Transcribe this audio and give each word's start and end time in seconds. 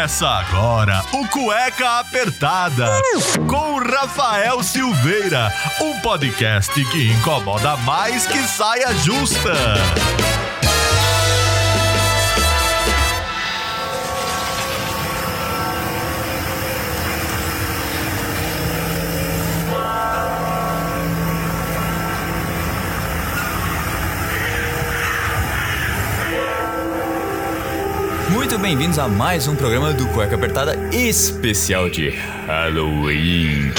Começa 0.00 0.26
agora 0.26 1.04
o 1.12 1.28
Cueca 1.28 1.98
Apertada 1.98 3.02
com 3.46 3.78
Rafael 3.80 4.62
Silveira, 4.62 5.52
um 5.78 6.00
podcast 6.00 6.72
que 6.86 7.12
incomoda 7.12 7.76
mais 7.76 8.26
que 8.26 8.38
saia 8.48 8.94
justa. 8.94 9.52
Bem-vindos 28.60 28.98
a 28.98 29.08
mais 29.08 29.48
um 29.48 29.56
programa 29.56 29.90
do 29.90 30.06
Cueca 30.08 30.34
Apertada 30.34 30.76
especial 30.94 31.88
de 31.88 32.10
Halloween. 32.46 33.72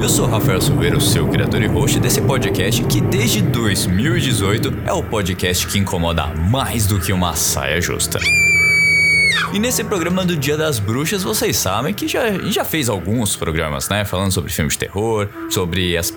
Eu 0.00 0.08
sou 0.10 0.26
Rafael 0.26 0.60
Silveira, 0.60 0.98
o 0.98 1.00
seu 1.00 1.26
criador 1.26 1.62
e 1.62 1.66
host 1.66 1.98
desse 1.98 2.20
podcast 2.20 2.84
que 2.84 3.00
desde 3.00 3.40
2018 3.40 4.82
é 4.84 4.92
o 4.92 5.02
podcast 5.02 5.66
que 5.66 5.78
incomoda 5.78 6.26
mais 6.26 6.86
do 6.86 7.00
que 7.00 7.14
uma 7.14 7.34
saia 7.34 7.80
justa. 7.80 8.18
E 9.54 9.58
nesse 9.58 9.84
programa 9.84 10.24
do 10.24 10.34
Dia 10.36 10.56
das 10.56 10.78
Bruxas, 10.78 11.22
vocês 11.22 11.56
sabem 11.56 11.92
que 11.92 12.08
já, 12.08 12.30
já 12.50 12.64
fez 12.64 12.88
alguns 12.88 13.36
programas, 13.36 13.88
né? 13.88 14.04
Falando 14.04 14.32
sobre 14.32 14.50
filmes 14.50 14.74
de 14.74 14.80
terror, 14.80 15.28
sobre 15.50 15.96
as, 15.96 16.10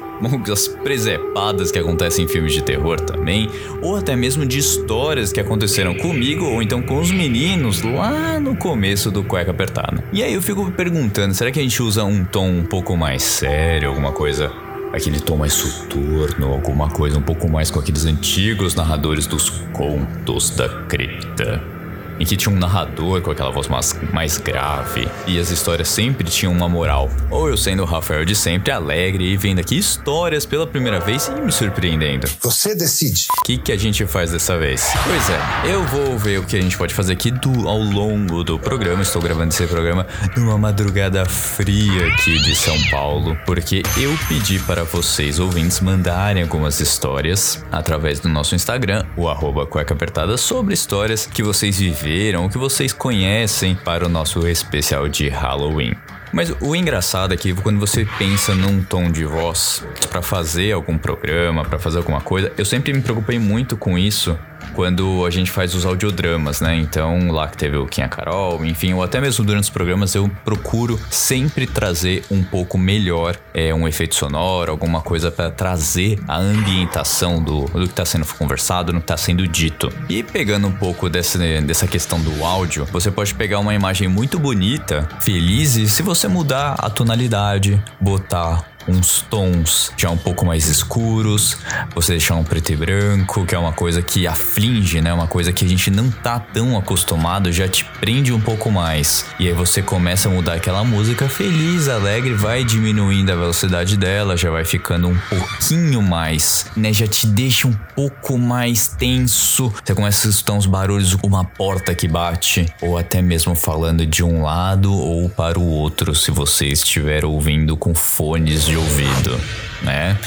as 0.52 0.68
presepadas 0.68 1.72
que 1.72 1.80
acontecem 1.80 2.26
em 2.26 2.28
filmes 2.28 2.54
de 2.54 2.62
terror 2.62 3.00
também, 3.00 3.50
ou 3.82 3.96
até 3.96 4.16
mesmo 4.16 4.46
de 4.46 4.60
histórias 4.60 5.32
que 5.32 5.40
aconteceram 5.40 5.96
comigo 5.96 6.46
ou 6.46 6.62
então 6.62 6.82
com 6.82 7.00
os 7.00 7.12
meninos 7.12 7.82
lá 7.82 8.40
no 8.40 8.56
começo 8.56 9.12
do 9.12 9.24
Cueca 9.24 9.52
Apertada. 9.52 10.04
E 10.14 10.24
aí 10.24 10.34
eu 10.34 10.42
fico 10.42 10.72
perguntando, 10.72 11.34
será 11.34 11.52
que 11.52 11.60
a 11.60 11.64
gente 11.64 11.82
usa 11.82 12.04
um 12.04 12.24
tom 12.24 12.50
um 12.50 12.66
pouco 12.66 12.96
mais 12.96 13.24
sério, 13.24 13.90
alguma 13.90 14.12
coisa 14.12 14.52
aquele 14.94 15.20
tom 15.20 15.36
mais 15.36 15.54
soturno, 15.54 16.54
alguma 16.54 16.90
coisa 16.90 17.18
um 17.18 17.22
pouco 17.22 17.50
mais 17.50 17.70
com 17.70 17.80
aqueles 17.80 18.06
antigos 18.06 18.76
narradores 18.76 19.28
dos 19.28 19.50
contos 19.74 20.52
da 20.52 20.70
cripta 20.70 21.75
em 22.20 22.26
que 22.26 22.38
tinha 22.38 22.54
um 22.54 22.58
narrador 22.58 23.22
com 23.22 23.32
aquela 23.32 23.52
voz 23.52 23.68
mais, 23.68 23.96
mais 24.12 24.38
grave 24.38 25.08
e 25.28 25.40
as 25.40 25.52
histórias 25.52 25.88
sempre 25.88 26.30
tinham 26.30 26.54
uma 26.54 26.70
moral. 26.70 27.10
Ou 27.30 27.50
eu 27.50 27.58
sendo 27.58 27.84
o 27.84 27.86
Rafael 27.86 28.24
de 28.26 28.36
sempre, 28.36 28.72
alegre 28.72 29.26
e 29.26 29.38
vendo 29.38 29.60
aqui 29.60 29.78
histórias 29.78 30.46
pela 30.46 30.66
primeira 30.66 31.00
vez 31.00 31.28
e 31.28 31.42
me 31.42 31.52
surpreendendo. 31.52 32.28
Você 32.42 32.76
decide. 32.76 33.28
O 33.42 33.46
que, 33.46 33.58
que 33.58 33.72
a 33.72 33.78
gente 33.78 34.06
faz 34.06 34.32
dessa 34.32 34.58
vez? 34.58 34.88
Pois 35.04 35.30
é, 35.30 35.74
eu 35.74 35.84
vou 35.86 36.18
ver 36.18 36.40
o 36.40 36.44
que 36.44 36.56
a 36.56 36.62
gente 36.62 36.78
pode 36.78 36.94
fazer 36.94 37.14
aqui 37.14 37.32
do, 37.32 37.68
ao 37.68 37.80
longo 37.80 38.44
do 38.44 38.58
programa. 38.58 39.02
Estou 39.02 39.22
gravando 39.22 39.50
esse 39.50 39.66
programa 39.68 40.06
numa 40.36 40.58
madrugada 40.58 41.26
fria 41.26 42.08
aqui 42.08 42.40
de 42.42 42.56
São 42.56 42.78
Paulo, 42.90 43.38
porque 43.46 43.84
eu 43.98 44.18
pedi 44.28 44.60
para 44.60 44.84
vocês, 44.84 45.40
ouvintes, 45.40 45.80
mandarem 45.80 46.44
algumas 46.44 46.80
histórias 46.80 47.64
através 47.72 48.20
do 48.20 48.30
nosso 48.30 48.56
Instagram, 48.56 49.06
o 49.18 49.28
arroba 49.28 49.66
cueca 49.66 49.94
apertada, 49.94 50.38
sobre 50.38 50.74
histórias 50.74 51.26
que 51.26 51.44
vocês 51.44 51.78
viveram 51.78 52.05
viveram, 52.06 52.46
o 52.46 52.50
que 52.50 52.58
vocês 52.58 52.94
conhecem 52.94 53.74
para 53.74 54.06
o 54.06 54.10
nosso 54.10 54.48
especial 54.48 55.10
de 55.10 55.28
Halloween. 55.28 55.96
Mas 56.32 56.54
o 56.62 56.76
engraçado 56.76 57.34
é 57.34 57.38
que 57.38 57.52
quando 57.54 57.80
você 57.80 58.06
pensa 58.20 58.54
num 58.54 58.84
tom 58.84 59.10
de 59.10 59.26
voz 59.26 59.84
para 60.10 60.22
fazer 60.22 60.74
algum 60.74 60.98
programa, 60.98 61.66
para 61.66 61.80
fazer 61.80 61.98
alguma 61.98 62.22
coisa, 62.22 62.52
eu 62.58 62.66
sempre 62.66 62.94
me 62.94 63.02
preocupei 63.02 63.40
muito 63.40 63.76
com 63.76 63.98
isso 63.98 64.38
quando 64.76 65.26
a 65.26 65.30
gente 65.30 65.50
faz 65.50 65.74
os 65.74 65.86
audiodramas, 65.86 66.60
né? 66.60 66.76
Então, 66.76 67.32
lá 67.32 67.48
que 67.48 67.58
teve 67.58 67.78
o 67.78 67.86
Kim 67.86 68.02
a 68.02 68.10
Carol, 68.10 68.64
enfim, 68.66 68.94
ou 68.94 69.02
até 69.02 69.22
mesmo 69.22 69.46
durante 69.46 69.64
os 69.64 69.70
programas, 69.70 70.14
eu 70.14 70.30
procuro 70.44 71.00
sempre 71.10 71.66
trazer 71.66 72.24
um 72.30 72.44
pouco 72.44 72.78
melhor 72.78 73.38
é, 73.54 73.74
um 73.74 73.88
efeito 73.88 74.16
sonoro, 74.16 74.72
alguma 74.72 75.02
coisa 75.02 75.32
para 75.32 75.50
trazer 75.50 76.20
a 76.28 76.38
ambientação 76.38 77.42
do, 77.42 77.66
do 77.66 77.86
que 77.86 77.86
está 77.86 78.04
sendo 78.06 78.26
conversado, 78.26 78.92
no 78.92 79.00
que 79.00 79.06
está 79.06 79.18
sendo 79.18 79.48
dito. 79.48 79.92
E 80.10 80.22
pegando 80.22 80.68
um 80.68 80.72
pouco 80.72 81.10
dessa, 81.10 81.38
dessa 81.62 81.88
questão 81.88 82.20
do 82.20 82.44
áudio, 82.44 82.86
você 82.92 83.10
pode 83.10 83.34
pegar 83.34 83.60
uma 83.60 83.74
imagem 83.74 84.08
muito 84.10 84.38
bonita, 84.38 85.08
feliz, 85.22 85.78
e 85.78 85.88
se 85.88 86.02
você 86.02 86.28
mudar 86.28 86.76
a 86.78 86.90
tonalidade, 86.90 87.82
botar 88.00 88.75
uns 88.88 89.22
tons 89.30 89.92
já 89.98 90.10
um 90.10 90.18
pouco 90.18 90.46
mais 90.46 90.68
escuros, 90.68 91.58
você 91.94 92.14
deixar 92.14 92.36
um 92.36 92.44
preto 92.44 92.72
e 92.72 92.76
branco, 92.76 93.46
que 93.46 93.56
é 93.56 93.58
uma 93.60 93.74
coisa 93.74 94.02
que 94.02 94.28
aflige, 94.28 95.02
né? 95.02 95.14
Uma 95.14 95.28
coisa 95.28 95.52
que 95.52 95.66
a 95.66 95.68
gente 95.68 95.90
não 95.90 96.10
tá 96.10 96.40
tão 96.40 96.78
acostumado, 96.78 97.52
já 97.52 97.68
te 97.68 97.86
prende 98.00 98.32
um 98.32 98.40
pouco 98.40 98.72
mais. 98.72 99.26
E 99.40 99.48
aí 99.48 99.54
você 99.54 99.82
começa 99.82 100.30
a 100.30 100.32
mudar 100.32 100.54
aquela 100.54 100.84
música 100.84 101.28
feliz, 101.28 101.88
alegre, 101.88 102.34
vai 102.34 102.64
diminuindo 102.64 103.32
a 103.32 103.36
velocidade 103.36 103.98
dela, 103.98 104.38
já 104.38 104.50
vai 104.50 104.66
ficando 104.66 105.08
um 105.08 105.18
pouquinho 105.30 106.02
mais, 106.02 106.68
né? 106.76 106.94
Já 106.94 107.08
te 107.08 107.28
deixa 107.28 107.68
um 107.68 107.76
pouco 107.96 108.38
mais 108.38 108.88
tenso. 108.88 109.74
Você 109.84 109.96
começa 109.96 110.28
a 110.28 110.30
escutar 110.30 110.54
uns 110.54 110.66
barulhos, 110.66 111.18
uma 111.24 111.44
porta 111.44 111.96
que 111.96 112.08
bate, 112.08 112.66
ou 112.82 112.98
até 112.98 113.22
mesmo 113.22 113.56
falando 113.56 114.06
de 114.06 114.24
um 114.24 114.44
lado 114.44 114.94
ou 114.94 115.30
para 115.30 115.60
o 115.60 115.66
outro, 115.66 116.14
se 116.16 116.32
você 116.32 116.68
estiver 116.68 117.26
ouvindo 117.26 117.76
com 117.76 117.94
fones 117.94 118.66
de 118.66 118.75
ouvido 118.78 119.40
né? 119.86 120.18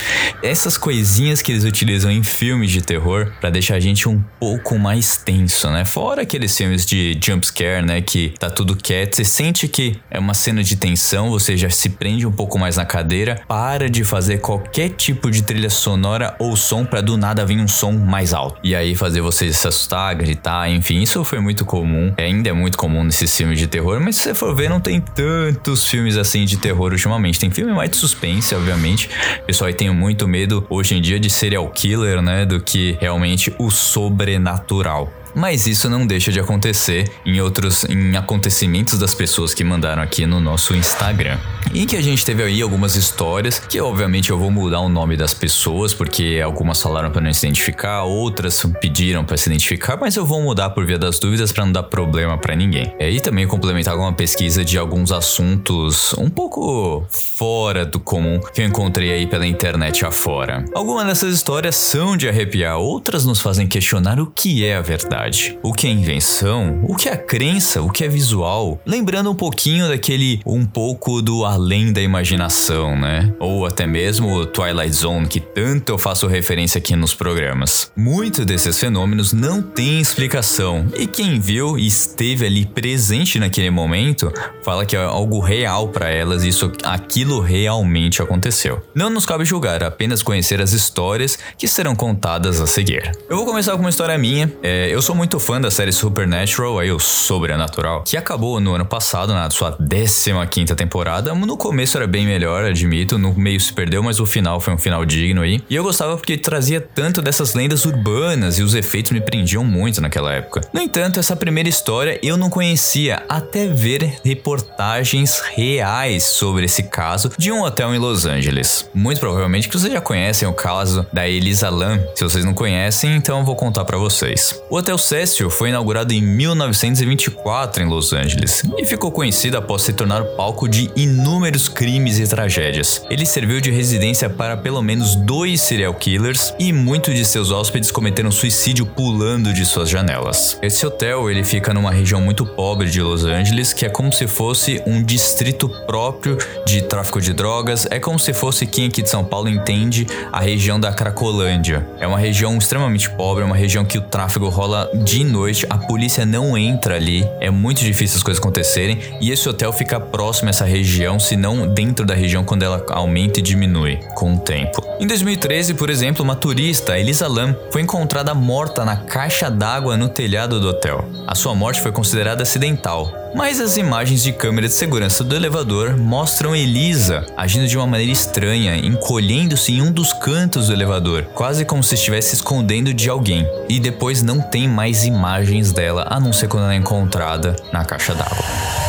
Essas 0.43 0.79
coisinhas 0.79 1.43
que 1.43 1.53
eles 1.53 1.65
utilizam 1.65 2.11
em 2.11 2.23
filmes 2.23 2.71
de 2.71 2.81
terror 2.81 3.33
para 3.41 3.51
deixar 3.51 3.75
a 3.75 3.81
gente 3.81 4.09
um 4.09 4.23
pouco 4.39 4.79
mais 4.79 5.17
tenso, 5.17 5.69
né? 5.71 5.85
Fora 5.85 6.23
aqueles 6.23 6.57
filmes 6.57 6.87
de 6.87 7.19
jumpscare, 7.23 7.85
né? 7.85 8.01
Que 8.01 8.33
tá 8.39 8.49
tudo 8.49 8.77
quieto, 8.77 9.17
você 9.17 9.25
sente 9.25 9.69
que 9.69 9.99
é 10.11 10.19
uma 10.19 10.35
cena 10.35 10.63
de 10.63 10.77
tensão, 10.77 11.31
você 11.31 11.57
já 11.57 11.69
se 11.69 11.91
prende 11.91 12.27
um 12.27 12.33
pouco 12.33 12.59
mais 12.59 12.77
na 12.77 12.87
cadeira, 12.87 13.41
para 13.47 13.91
de 13.91 14.05
fazer 14.05 14.39
qualquer 14.39 14.91
tipo 14.91 15.31
de 15.31 15.43
trilha 15.43 15.71
sonora 15.71 16.35
ou 16.39 16.57
som 16.57 16.85
para 16.85 17.01
do 17.01 17.17
nada 17.17 17.45
vir 17.45 17.59
um 17.59 17.69
som 17.69 17.93
mais 17.93 18.33
alto. 18.33 18.61
E 18.63 18.75
aí 18.75 18.95
fazer 18.95 19.21
você 19.21 19.53
se 19.53 19.67
assustar, 19.67 20.15
gritar, 20.15 20.71
enfim, 20.71 21.03
isso 21.03 21.23
foi 21.25 21.41
muito 21.41 21.65
comum, 21.65 22.13
ainda 22.17 22.49
é 22.49 22.53
muito 22.53 22.79
comum 22.79 23.03
nesses 23.03 23.37
filmes 23.37 23.59
de 23.59 23.67
terror, 23.67 24.01
mas 24.01 24.17
se 24.17 24.23
você 24.23 24.35
for 24.35 24.55
ver, 24.55 24.69
não 24.69 24.81
tem 24.81 25.01
tantos 25.01 25.87
filmes 25.87 26.17
assim 26.17 26.45
de 26.45 26.57
terror 26.57 26.93
ultimamente. 26.93 27.39
Tem 27.39 27.51
filme 27.51 27.73
mais 27.73 27.91
de 27.91 27.97
suspense, 27.97 28.55
obviamente, 28.55 29.09
pessoal 29.49 29.73
tem 29.73 29.89
muito 29.89 30.29
medo 30.29 30.67
hoje 30.69 30.95
em 30.95 31.01
dia 31.01 31.19
de 31.19 31.31
serial 31.31 31.67
killer, 31.71 32.21
né? 32.21 32.45
Do 32.45 32.61
que 32.61 32.99
realmente 33.01 33.55
o 33.59 33.71
sobrenatural. 33.71 35.11
Mas 35.39 35.69
isso 35.69 35.89
não 35.89 36.05
deixa 36.05 36.33
de 36.33 36.41
acontecer 36.41 37.09
em 37.25 37.41
outros 37.41 37.85
em 37.85 38.17
acontecimentos 38.17 38.99
das 38.99 39.15
pessoas 39.15 39.55
que 39.55 39.63
mandaram 39.63 40.03
aqui 40.03 40.27
no 40.27 40.41
nosso 40.41 40.75
Instagram. 40.75 41.39
E 41.73 41.87
que 41.87 41.97
a 41.97 42.03
gente 42.03 42.25
teve 42.25 42.43
aí 42.43 42.61
algumas 42.61 42.97
histórias 42.97 43.61
que 43.61 43.81
obviamente 43.81 44.31
eu 44.31 44.39
vou 44.39 44.51
mudar 44.51 44.81
o 44.81 44.89
nome 44.89 45.17
das 45.17 45.33
pessoas 45.33 45.95
porque 45.95 46.41
algumas 46.43 46.83
falaram 46.83 47.13
para 47.13 47.21
não 47.21 47.33
se 47.33 47.47
identificar, 47.47 48.03
outras 48.03 48.67
pediram 48.81 49.25
para 49.25 49.37
se 49.37 49.49
identificar, 49.49 49.97
mas 49.97 50.17
eu 50.17 50.27
vou 50.27 50.43
mudar 50.43 50.71
por 50.71 50.85
via 50.85 50.99
das 50.99 51.21
dúvidas 51.21 51.53
para 51.53 51.65
não 51.65 51.71
dar 51.71 51.85
problema 51.85 52.37
para 52.37 52.57
ninguém. 52.57 52.93
É, 52.99 53.09
e 53.09 53.21
também 53.21 53.47
complementar 53.47 53.95
com 53.95 54.03
uma 54.03 54.13
pesquisa 54.13 54.65
de 54.65 54.77
alguns 54.77 55.13
assuntos 55.13 56.15
um 56.15 56.29
pouco 56.29 57.07
fora 57.11 57.87
do 57.87 58.01
comum 58.01 58.41
que 58.53 58.61
eu 58.61 58.67
encontrei 58.67 59.13
aí 59.13 59.27
pela 59.27 59.47
internet 59.47 60.05
afora. 60.05 60.65
Algumas 60.75 61.07
dessas 61.07 61.33
histórias 61.33 61.77
são 61.77 62.17
de 62.17 62.29
arrepiar, 62.29 62.79
outras 62.79 63.25
nos 63.25 63.41
fazem 63.41 63.69
questionar 63.69 64.19
o 64.19 64.27
que 64.27 64.65
é 64.65 64.77
a 64.77 64.81
verdade 64.81 65.28
o 65.63 65.73
que 65.73 65.87
é 65.87 65.91
invenção, 65.91 66.81
o 66.83 66.97
que 66.97 67.09
é 67.09 67.17
crença, 67.17 67.83
o 67.83 67.91
que 67.91 68.05
é 68.05 68.09
visual, 68.09 68.81
lembrando 68.87 69.31
um 69.31 69.35
pouquinho 69.35 69.89
daquele 69.89 70.41
um 70.47 70.65
pouco 70.65 71.21
do 71.21 71.45
além 71.45 71.93
da 71.93 72.01
imaginação, 72.01 72.97
né? 72.99 73.33
Ou 73.39 73.67
até 73.67 73.87
mesmo 73.87 74.33
o 74.33 74.47
Twilight 74.47 74.93
Zone 74.93 75.27
que 75.29 75.41
tanto 75.41 75.93
eu 75.93 75.99
faço 75.99 76.27
referência 76.27 76.79
aqui 76.79 76.97
nos 76.97 77.15
programas. 77.15 77.93
Muitos 77.97 78.47
desses 78.47 78.79
fenômenos 78.79 79.33
não 79.33 79.61
têm 79.61 80.01
explicação 80.01 80.87
e 80.97 81.07
quem 81.07 81.39
viu 81.39 81.79
e 81.79 81.87
esteve 81.87 82.47
ali 82.47 82.65
presente 82.65 83.39
naquele 83.39 83.71
momento 83.71 84.33
fala 84.63 84.87
que 84.87 84.97
é 84.97 85.03
algo 85.03 85.41
real 85.41 85.89
para 85.89 86.09
elas 86.09 86.45
e 86.45 86.49
isso 86.49 86.73
aquilo 86.85 87.41
realmente 87.41 88.23
aconteceu. 88.23 88.83
Não 88.95 89.11
nos 89.11 89.27
cabe 89.27 89.45
julgar, 89.45 89.83
apenas 89.83 90.23
conhecer 90.23 90.61
as 90.61 90.73
histórias 90.73 91.39
que 91.57 91.69
serão 91.69 91.95
contadas 91.95 92.61
a 92.61 92.67
seguir. 92.67 93.13
Eu 93.29 93.37
vou 93.37 93.47
começar 93.47 93.73
com 93.73 93.81
uma 93.81 93.91
história 93.91 94.17
minha. 94.17 94.53
É, 94.63 94.89
eu 94.93 95.03
sou 95.03 95.15
muito 95.19 95.41
fã 95.41 95.61
da 95.61 95.69
série 95.69 95.91
Supernatural, 95.91 96.79
aí 96.79 96.93
o 96.93 97.01
Sobrenatural, 97.01 98.05
que 98.05 98.17
acabou 98.17 98.61
no 98.61 98.77
ano 98.77 98.85
passado, 98.85 99.35
na 99.35 99.51
sua 99.51 99.77
15 99.77 100.77
temporada. 100.77 101.35
No 101.35 101.57
começo 101.57 101.97
era 101.97 102.07
bem 102.07 102.25
melhor, 102.25 102.65
admito, 102.65 103.19
no 103.19 103.35
meio 103.35 103.59
se 103.59 103.73
perdeu, 103.73 104.01
mas 104.01 104.21
o 104.21 104.27
final 104.27 104.61
foi 104.61 104.75
um 104.75 104.79
final 104.79 105.05
digno 105.05 105.43
aí. 105.43 105.61
E 105.69 105.75
eu 105.75 105.83
gostava 105.83 106.17
porque 106.17 106.39
trazia 106.39 106.81
tanto 106.81 107.21
dessas 107.21 107.53
lendas 107.55 107.85
urbanas 107.85 108.61
e 108.61 108.63
os 108.63 108.77
efeitos 108.77 109.11
me 109.11 109.21
prendiam 109.21 109.65
muito 109.65 110.01
naquela 110.01 110.33
época. 110.33 110.61
No 110.73 110.81
entanto, 110.81 111.19
essa 111.19 111.35
primeira 111.35 111.69
história 111.69 112.21
eu 112.23 112.37
não 112.37 112.49
conhecia 112.49 113.25
até 113.29 113.67
ver 113.67 114.21
reportagens 114.25 115.41
reais 115.57 116.23
sobre 116.23 116.67
esse 116.67 116.85
caso 116.85 117.33
de 117.37 117.51
um 117.51 117.63
hotel 117.63 117.93
em 117.93 117.99
Los 117.99 118.25
Angeles. 118.25 118.89
Muito 118.95 119.19
provavelmente 119.19 119.69
que 119.69 119.77
vocês 119.77 119.93
já 119.93 120.01
conhecem 120.01 120.47
o 120.47 120.53
caso 120.53 121.05
da 121.13 121.27
Elisa 121.27 121.69
Lam. 121.71 121.99
Se 122.15 122.23
vocês 122.23 122.45
não 122.45 122.55
conhecem, 122.55 123.17
então 123.17 123.41
eu 123.41 123.45
vou 123.45 123.57
contar 123.57 123.85
para 123.85 123.99
vocês. 123.99 124.63
O 124.71 124.77
hotel 124.77 124.97
Cecil 124.99 125.51
foi 125.51 125.69
inaugurado 125.69 126.13
em 126.13 126.21
1924 126.21 127.83
em 127.83 127.87
Los 127.87 128.13
Angeles 128.13 128.63
e 128.77 128.85
ficou 128.85 129.11
conhecido 129.11 129.57
após 129.57 129.83
se 129.83 129.93
tornar 129.93 130.23
palco 130.25 130.69
de 130.69 130.91
inúmeros 130.97 131.69
crimes 131.69 132.19
e 132.19 132.27
tragédias. 132.27 133.03
Ele 133.09 133.25
serviu 133.25 133.61
de 133.61 133.71
residência 133.71 134.29
para 134.29 134.57
pelo 134.57 134.83
menos 134.83 135.15
dois 135.15 135.61
serial 135.61 135.95
killers 135.95 136.55
e 136.59 136.73
muitos 136.73 137.15
de 137.15 137.25
seus 137.25 137.51
hóspedes 137.51 137.91
cometeram 137.91 138.31
suicídio 138.31 138.87
pulando 138.87 139.53
de 139.53 139.65
suas 139.65 139.89
janelas. 139.89 140.59
Esse 140.63 140.87
hotel 140.87 141.31
ele 141.31 141.45
fica 141.45 141.73
numa 141.73 141.91
região 141.91 142.21
muito 142.21 142.45
pobre 142.45 142.91
de 142.91 143.01
Los 143.01 143.25
Angeles, 143.25 143.73
que 143.73 143.87
é 143.87 143.89
como 143.89 144.13
se 144.13 144.27
fosse 144.27 144.83
um 144.87 145.03
distrito 145.03 145.69
próprio 145.87 146.39
de 146.67 146.83
tráfico 146.83 147.21
de 147.21 147.33
drogas, 147.33 147.87
é 147.91 147.99
como 147.99 148.19
se 148.19 148.33
fosse 148.33 148.67
quem 148.67 148.87
aqui 148.87 149.03
de 149.03 149.11
São 149.11 149.25
Paulo 149.25 149.49
entende 149.49 150.07
a 150.33 150.41
região 150.41 150.79
da 150.79 150.93
Cracolândia. 150.93 151.87
É 151.99 152.07
uma 152.07 152.19
região 152.19 152.57
extremamente 152.57 153.11
pobre, 153.11 153.43
é 153.43 153.47
uma 153.47 153.57
região 153.57 153.85
que 153.85 153.99
o 153.99 154.03
tráfego 154.03 154.49
rola 154.49 154.88
de 154.95 155.25
noite, 155.25 155.67
a 155.69 155.77
polícia 155.77 156.25
não 156.25 156.57
entra 156.57 156.97
ali, 156.97 157.29
é 157.41 157.51
muito 157.51 157.85
difícil 157.85 158.17
as 158.17 158.23
coisas 158.23 158.41
acontecerem 158.41 158.99
e 159.21 159.31
esse 159.31 159.49
hotel 159.49 159.73
fica 159.73 160.01
próximo 160.01 160.49
a 160.49 160.51
essa 160.51 160.65
região, 160.65 161.19
se 161.19 161.37
não 161.37 161.67
dentro 161.67 162.07
da 162.07 162.15
região 162.15 162.45
quando 162.45 162.63
ela 162.63 162.85
aumenta 162.91 163.41
e 163.41 163.43
diminui 163.43 163.99
com 164.15 164.35
o 164.35 164.39
tempo. 164.39 164.83
Em 165.01 165.07
2013, 165.07 165.75
por 165.75 165.91
exemplo, 165.91 166.25
uma 166.25 166.35
turista, 166.35 166.99
Elisa 166.99 167.29
Lam, 167.29 167.57
foi 167.71 167.83
encontrada 167.83 168.35
morta 168.35 168.85
na 168.85 168.97
caixa 168.97 169.51
d'água 169.51 169.97
no 169.97 170.09
telhado 170.09 170.59
do 170.59 170.69
hotel. 170.69 171.09
A 171.27 171.35
sua 171.35 171.55
morte 171.55 171.81
foi 171.81 171.93
considerada 171.93 172.43
acidental, 172.43 173.13
mas 173.35 173.61
as 173.61 173.77
imagens 173.77 174.23
de 174.23 174.33
câmera 174.33 174.69
de 174.69 174.75
segurança 174.75 175.23
do 175.23 175.35
elevador 175.35 175.97
mostram 175.97 176.55
Elisa 176.55 177.27
agindo 177.37 177.67
de 177.67 177.77
uma 177.77 177.87
maneira 177.87 178.13
estranha, 178.13 178.77
encolhendo-se 178.77 179.73
em 179.73 179.83
um 179.83 179.93
dos 179.93 180.13
cantos 180.13 180.69
do 180.69 180.73
elevador, 180.73 181.25
quase 181.35 181.65
como 181.65 181.83
se 181.83 181.95
estivesse 181.95 182.35
escondendo 182.35 182.93
de 182.93 183.09
alguém. 183.09 183.47
E 183.69 183.79
depois 183.79 184.23
não 184.23 184.41
tem 184.41 184.69
mais 184.69 185.05
imagens 185.05 185.73
dela, 185.73 186.07
a 186.09 186.19
não 186.19 186.33
ser 186.33 186.49
quando 186.49 186.65
ela 186.65 186.75
é 186.75 186.77
encontrada 186.77 187.57
na 187.73 187.85
caixa 187.85 188.15
d'água. 188.15 188.88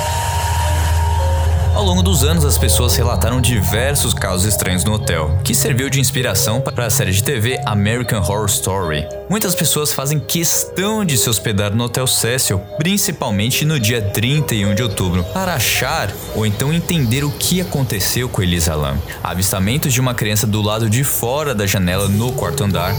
Ao 1.80 1.86
longo 1.86 2.04
dos 2.04 2.26
anos, 2.26 2.44
as 2.44 2.58
pessoas 2.58 2.98
relataram 2.98 3.40
diversos 3.40 4.14
casos 4.14 4.46
estranhos 4.46 4.84
no 4.84 4.92
hotel, 4.92 5.40
que 5.46 5.56
serviu 5.56 5.90
de 5.90 5.98
inspiração 5.98 6.60
para 6.60 6.88
a 6.88 6.90
série 6.90 7.14
de 7.14 7.24
TV 7.24 7.58
American 7.66 8.20
Horror 8.20 8.48
Story. 8.48 9.08
Muitas 9.30 9.56
pessoas 9.56 9.94
fazem 9.94 10.20
questão 10.20 11.06
de 11.06 11.18
se 11.18 11.30
hospedar 11.30 11.74
no 11.74 11.86
Hotel 11.86 12.06
Cecil, 12.06 12.60
principalmente 12.78 13.64
no 13.64 13.80
dia 13.80 14.02
31 14.02 14.76
de 14.76 14.84
outubro, 14.84 15.24
para 15.32 15.54
achar 15.54 16.12
ou 16.36 16.46
então 16.46 16.74
entender 16.74 17.24
o 17.24 17.32
que 17.32 17.62
aconteceu 17.62 18.28
com 18.28 18.42
Elisa 18.42 18.76
Lam. 18.76 18.98
Avistamentos 19.24 19.94
de 19.94 20.02
uma 20.02 20.14
criança 20.14 20.46
do 20.46 20.62
lado 20.62 20.90
de 20.90 21.06
fora 21.06 21.56
da 21.56 21.66
janela 21.66 22.10
no 22.10 22.34
quarto 22.34 22.66
andar, 22.66 22.94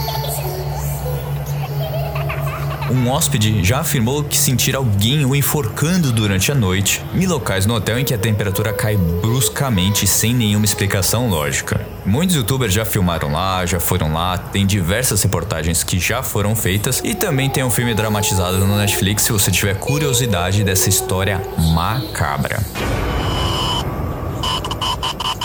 um 2.90 3.08
hóspede 3.10 3.62
já 3.64 3.80
afirmou 3.80 4.24
que 4.24 4.36
sentir 4.36 4.74
alguém 4.74 5.24
o 5.24 5.34
enforcando 5.34 6.12
durante 6.12 6.50
a 6.50 6.54
noite, 6.54 7.02
em 7.14 7.26
locais 7.26 7.66
no 7.66 7.74
hotel 7.74 7.98
em 7.98 8.04
que 8.04 8.12
a 8.12 8.18
temperatura 8.18 8.72
cai 8.72 8.96
bruscamente 8.96 10.06
sem 10.06 10.34
nenhuma 10.34 10.64
explicação 10.64 11.28
lógica. 11.28 11.86
Muitos 12.04 12.34
youtubers 12.34 12.72
já 12.72 12.84
filmaram 12.84 13.32
lá, 13.32 13.64
já 13.64 13.78
foram 13.78 14.12
lá, 14.12 14.36
tem 14.36 14.66
diversas 14.66 15.22
reportagens 15.22 15.84
que 15.84 15.98
já 15.98 16.22
foram 16.22 16.56
feitas 16.56 17.00
e 17.04 17.14
também 17.14 17.48
tem 17.48 17.62
um 17.62 17.70
filme 17.70 17.94
dramatizado 17.94 18.58
no 18.58 18.76
Netflix 18.76 19.22
se 19.22 19.32
você 19.32 19.50
tiver 19.50 19.78
curiosidade 19.78 20.64
dessa 20.64 20.88
história 20.88 21.40
macabra. 21.56 22.60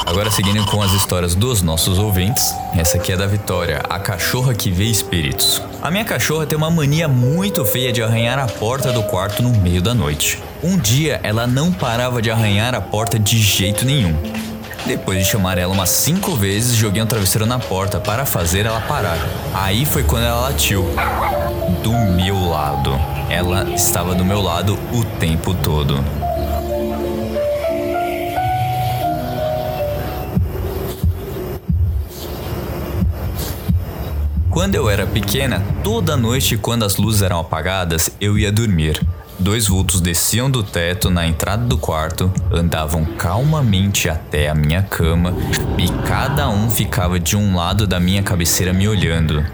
Agora 0.06 0.30
seguindo 0.30 0.64
com 0.66 0.84
as 0.84 0.92
histórias 0.92 1.34
dos 1.34 1.64
nossos 1.64 1.98
ouvintes, 1.98 2.54
essa 2.78 2.98
aqui 2.98 3.12
é 3.12 3.18
da 3.18 3.26
Vitória, 3.26 3.82
a 3.90 3.98
cachorra 3.98 4.54
que 4.54 4.70
vê 4.70 4.84
espíritos. 4.84 5.60
A 5.82 5.90
minha 5.90 6.06
cachorra 6.06 6.46
tem 6.46 6.56
uma 6.56 6.70
mania 6.70 7.08
muito 7.08 7.66
feia 7.66 7.92
de 7.92 8.04
arranhar 8.04 8.38
a 8.38 8.46
porta 8.46 8.92
do 8.92 9.02
quarto 9.02 9.42
no 9.42 9.50
meio 9.50 9.82
da 9.82 9.96
noite. 9.96 10.42
Um 10.64 10.78
dia 10.78 11.20
ela 11.24 11.48
não 11.48 11.74
parava 11.74 12.22
de 12.22 12.30
arranhar 12.30 12.76
a 12.76 12.82
porta 12.82 13.18
de 13.18 13.40
jeito 13.40 13.84
nenhum. 13.84 14.16
Depois 14.86 15.18
de 15.18 15.26
chamar 15.26 15.58
ela 15.58 15.74
umas 15.74 15.90
cinco 15.90 16.36
vezes, 16.36 16.76
joguei 16.76 17.02
um 17.02 17.08
travesseiro 17.08 17.48
na 17.48 17.58
porta 17.58 18.00
para 18.00 18.28
fazer 18.28 18.68
ela 18.68 18.82
parar. 18.82 19.18
Aí 19.56 19.86
foi 19.86 20.04
quando 20.04 20.26
ela 20.26 20.42
latiu. 20.42 20.86
Do 21.82 21.92
meu 21.92 22.48
lado. 22.48 22.92
Ela 23.28 23.72
estava 23.72 24.14
do 24.14 24.24
meu 24.24 24.40
lado 24.40 24.78
o 24.94 25.04
tempo 25.20 25.56
todo. 25.56 26.04
Quando 34.66 34.74
eu 34.74 34.90
era 34.90 35.06
pequena, 35.06 35.64
toda 35.84 36.18
noite 36.18 36.58
quando 36.58 36.86
as 36.86 36.98
luzes 36.98 37.22
eram 37.22 37.40
apagadas, 37.40 38.10
eu 38.20 38.36
ia 38.36 38.52
dormir. 38.52 39.00
Dois 39.38 39.68
vultos 39.68 40.02
desciam 40.02 40.50
do 40.50 40.64
teto 40.64 41.12
na 41.12 41.28
entrada 41.28 41.64
do 41.64 41.78
quarto, 41.78 42.34
andavam 42.52 43.06
calmamente 43.06 44.10
até 44.10 44.50
a 44.50 44.56
minha 44.56 44.82
cama 44.82 45.36
e 45.78 45.88
cada 46.08 46.50
um 46.50 46.68
ficava 46.68 47.20
de 47.20 47.38
um 47.38 47.56
lado 47.56 47.86
da 47.86 48.00
minha 48.00 48.24
cabeceira 48.24 48.74
me 48.74 48.88
olhando. 48.88 49.46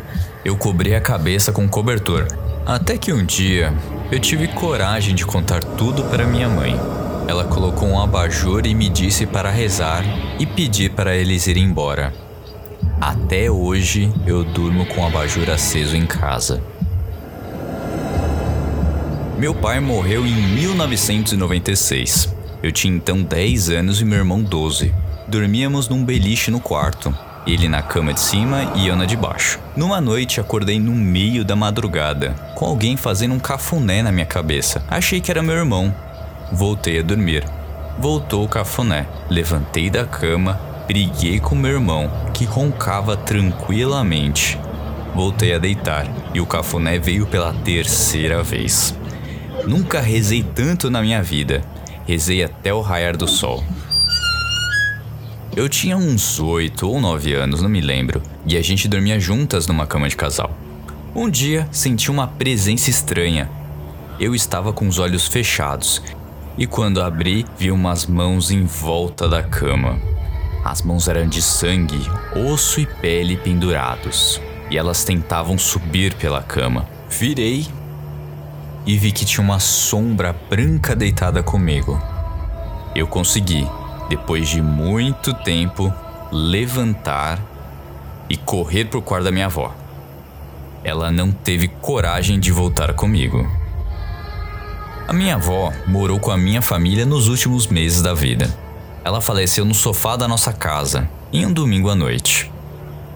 Eu 0.45 0.55
cobri 0.55 0.95
a 0.95 1.01
cabeça 1.01 1.51
com 1.51 1.67
cobertor, 1.67 2.25
até 2.65 2.97
que 2.97 3.11
um 3.11 3.25
dia 3.25 3.73
eu 4.09 4.17
tive 4.17 4.47
coragem 4.47 5.13
de 5.13 5.25
contar 5.25 5.61
tudo 5.61 6.05
para 6.05 6.25
minha 6.25 6.47
mãe. 6.47 6.79
Ela 7.27 7.43
colocou 7.43 7.85
um 7.85 8.01
abajur 8.01 8.65
e 8.65 8.73
me 8.73 8.87
disse 8.87 9.25
para 9.25 9.51
rezar 9.51 10.05
e 10.39 10.45
pedir 10.45 10.91
para 10.91 11.13
eles 11.13 11.47
irem 11.47 11.65
embora. 11.65 12.30
Até 13.01 13.49
hoje 13.49 14.13
eu 14.27 14.43
durmo 14.43 14.85
com 14.85 15.01
o 15.01 15.07
abajur 15.07 15.49
aceso 15.49 15.97
em 15.97 16.05
casa. 16.05 16.61
Meu 19.39 19.55
pai 19.55 19.79
morreu 19.79 20.23
em 20.23 20.35
1996. 20.35 22.31
Eu 22.61 22.71
tinha 22.71 22.95
então 22.95 23.23
10 23.23 23.71
anos 23.71 24.01
e 24.01 24.05
meu 24.05 24.19
irmão 24.19 24.43
12. 24.43 24.93
Dormíamos 25.27 25.89
num 25.89 26.05
beliche 26.05 26.51
no 26.51 26.59
quarto, 26.59 27.11
ele 27.47 27.67
na 27.67 27.81
cama 27.81 28.13
de 28.13 28.19
cima 28.19 28.71
e 28.75 28.87
eu 28.87 28.95
na 28.95 29.05
de 29.05 29.17
baixo. 29.17 29.59
Numa 29.75 29.99
noite 29.99 30.39
acordei 30.39 30.79
no 30.79 30.91
meio 30.91 31.43
da 31.43 31.55
madrugada, 31.55 32.35
com 32.53 32.65
alguém 32.65 32.95
fazendo 32.95 33.33
um 33.33 33.39
cafuné 33.39 34.03
na 34.03 34.11
minha 34.11 34.27
cabeça. 34.27 34.85
Achei 34.87 35.19
que 35.19 35.31
era 35.31 35.41
meu 35.41 35.55
irmão. 35.55 35.91
Voltei 36.51 36.99
a 36.99 37.01
dormir. 37.01 37.49
Voltou 37.97 38.45
o 38.45 38.47
cafuné. 38.47 39.07
Levantei 39.27 39.89
da 39.89 40.05
cama, 40.05 40.59
Briguei 40.91 41.39
com 41.39 41.55
meu 41.55 41.71
irmão, 41.71 42.11
que 42.31 42.45
roncava 42.45 43.15
tranquilamente. 43.15 44.57
Voltei 45.13 45.53
a 45.53 45.59
deitar 45.59 46.07
e 46.33 46.39
o 46.39 46.45
cafuné 46.45 46.97
veio 46.97 47.27
pela 47.27 47.53
terceira 47.53 48.41
vez. 48.41 48.95
Nunca 49.67 49.99
rezei 49.99 50.43
tanto 50.43 50.89
na 50.89 51.01
minha 51.01 51.21
vida. 51.21 51.61
Rezei 52.07 52.43
até 52.43 52.73
o 52.73 52.81
raiar 52.81 53.15
do 53.15 53.27
sol. 53.27 53.63
Eu 55.55 55.67
tinha 55.67 55.97
uns 55.97 56.39
oito 56.39 56.87
ou 56.87 57.01
nove 57.01 57.33
anos, 57.33 57.61
não 57.61 57.69
me 57.69 57.81
lembro, 57.81 58.21
e 58.45 58.55
a 58.55 58.61
gente 58.61 58.87
dormia 58.87 59.19
juntas 59.19 59.67
numa 59.67 59.85
cama 59.85 60.07
de 60.07 60.15
casal. 60.15 60.51
Um 61.13 61.29
dia 61.29 61.67
senti 61.71 62.09
uma 62.09 62.25
presença 62.25 62.89
estranha. 62.89 63.49
Eu 64.17 64.33
estava 64.33 64.71
com 64.71 64.87
os 64.87 64.97
olhos 64.97 65.27
fechados 65.27 66.01
e 66.57 66.65
quando 66.65 67.01
abri, 67.01 67.45
vi 67.57 67.71
umas 67.71 68.05
mãos 68.05 68.51
em 68.51 68.63
volta 68.65 69.27
da 69.27 69.41
cama. 69.41 69.99
As 70.63 70.83
mãos 70.83 71.07
eram 71.07 71.27
de 71.27 71.41
sangue, 71.41 71.99
osso 72.35 72.79
e 72.79 72.85
pele 72.85 73.35
pendurados, 73.35 74.39
e 74.69 74.77
elas 74.77 75.03
tentavam 75.03 75.57
subir 75.57 76.13
pela 76.13 76.43
cama. 76.43 76.87
Virei 77.09 77.67
e 78.85 78.95
vi 78.95 79.11
que 79.11 79.25
tinha 79.25 79.43
uma 79.43 79.59
sombra 79.59 80.35
branca 80.49 80.95
deitada 80.95 81.41
comigo. 81.41 81.99
Eu 82.95 83.07
consegui, 83.07 83.67
depois 84.07 84.49
de 84.49 84.61
muito 84.61 85.33
tempo, 85.33 85.91
levantar 86.31 87.39
e 88.29 88.37
correr 88.37 88.85
pro 88.85 89.01
quarto 89.01 89.25
da 89.25 89.31
minha 89.31 89.47
avó. 89.47 89.73
Ela 90.83 91.11
não 91.11 91.31
teve 91.31 91.67
coragem 91.67 92.39
de 92.39 92.51
voltar 92.51 92.93
comigo. 92.93 93.49
A 95.07 95.13
minha 95.13 95.35
avó 95.35 95.73
morou 95.87 96.19
com 96.19 96.31
a 96.31 96.37
minha 96.37 96.61
família 96.61 97.05
nos 97.05 97.27
últimos 97.27 97.67
meses 97.67 98.01
da 98.01 98.13
vida. 98.13 98.60
Ela 99.03 99.21
faleceu 99.21 99.65
no 99.65 99.73
sofá 99.73 100.15
da 100.15 100.27
nossa 100.27 100.53
casa, 100.53 101.09
em 101.33 101.45
um 101.45 101.51
domingo 101.51 101.89
à 101.89 101.95
noite. 101.95 102.51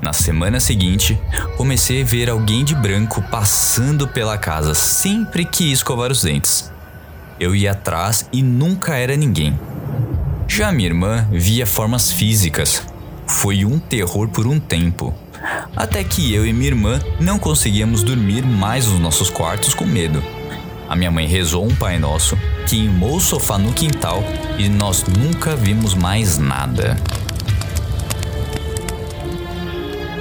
Na 0.02 0.14
semana 0.14 0.60
seguinte, 0.60 1.20
comecei 1.58 2.02
a 2.02 2.06
ver 2.06 2.30
alguém 2.30 2.64
de 2.64 2.76
branco 2.76 3.22
passando 3.24 4.08
pela 4.08 4.38
casa 4.38 4.74
sempre 4.74 5.46
que 5.46 5.66
ia 5.66 5.74
escovar 5.74 6.12
os 6.12 6.24
dentes. 6.24 6.72
Eu 7.40 7.56
ia 7.56 7.72
atrás 7.72 8.28
e 8.32 8.42
nunca 8.42 8.96
era 8.96 9.16
ninguém. 9.16 9.60
Já 10.48 10.72
minha 10.72 10.88
irmã 10.88 11.28
via 11.32 11.66
formas 11.66 12.12
físicas. 12.12 12.84
Foi 13.28 13.66
um 13.66 13.80
terror 13.80 14.28
por 14.30 14.48
um 14.48 14.60
tempo. 14.60 15.14
Até 15.76 16.04
que 16.04 16.34
eu 16.34 16.46
e 16.46 16.54
minha 16.54 16.68
irmã 16.68 17.02
não 17.20 17.38
conseguíamos 17.38 18.04
dormir 18.04 18.46
mais 18.46 18.88
nos 18.88 19.00
nossos 19.00 19.30
quartos 19.30 19.74
com 19.74 19.86
medo. 19.86 20.24
A 20.88 20.96
minha 20.96 21.12
mãe 21.12 21.26
rezou 21.26 21.66
um 21.66 21.76
Pai 21.76 21.98
Nosso, 21.98 22.38
queimou 22.68 23.18
o 23.18 23.22
sofá 23.22 23.58
no 23.58 23.74
quintal 23.74 24.24
e 24.58 24.70
nós 24.70 25.04
nunca 25.04 25.56
vimos 25.56 25.94
mais 25.94 26.38
nada. 26.38 26.96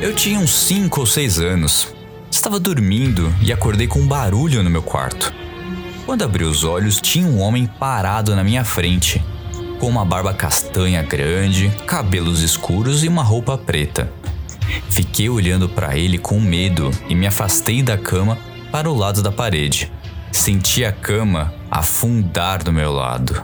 Eu 0.01 0.15
tinha 0.15 0.39
uns 0.39 0.51
5 0.51 1.01
ou 1.01 1.07
6 1.07 1.39
anos. 1.39 1.95
Estava 2.31 2.59
dormindo 2.59 3.33
e 3.41 3.53
acordei 3.53 3.87
com 3.87 4.01
um 4.01 4.07
barulho 4.07 4.63
no 4.63 4.71
meu 4.71 4.83
quarto. 4.83 5.33
Quando 6.05 6.23
abri 6.23 6.45
os 6.45 6.65
olhos, 6.65 7.01
tinha 7.01 7.27
um 7.27 7.41
homem 7.41 7.67
parado 7.67 8.37
na 8.37 8.45
minha 8.45 8.65
frente, 8.65 9.25
com 9.79 9.89
uma 9.89 10.05
barba 10.05 10.35
castanha 10.35 11.03
grande, 11.03 11.71
cabelos 11.87 12.43
escuros 12.43 13.03
e 13.03 13.09
uma 13.09 13.23
roupa 13.23 13.57
preta. 13.57 14.13
Fiquei 14.91 15.29
olhando 15.29 15.69
para 15.69 15.97
ele 15.97 16.19
com 16.19 16.39
medo 16.41 16.91
e 17.09 17.15
me 17.15 17.27
afastei 17.27 17.83
da 17.83 17.97
cama 17.97 18.39
para 18.71 18.91
o 18.91 18.95
lado 18.95 19.23
da 19.23 19.33
parede. 19.33 19.91
Senti 20.35 20.85
a 20.85 20.91
cama 20.91 21.55
afundar 21.71 22.63
do 22.63 22.73
meu 22.73 22.93
lado. 22.93 23.43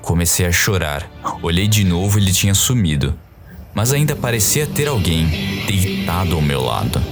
Comecei 0.00 0.46
a 0.46 0.52
chorar. 0.52 1.10
Olhei 1.42 1.66
de 1.66 1.84
novo 1.84 2.16
e 2.16 2.22
ele 2.22 2.32
tinha 2.32 2.54
sumido. 2.54 3.12
Mas 3.74 3.92
ainda 3.92 4.14
parecia 4.14 4.64
ter 4.64 4.86
alguém 4.86 5.26
deitado 5.66 6.36
ao 6.36 6.40
meu 6.40 6.62
lado. 6.62 7.02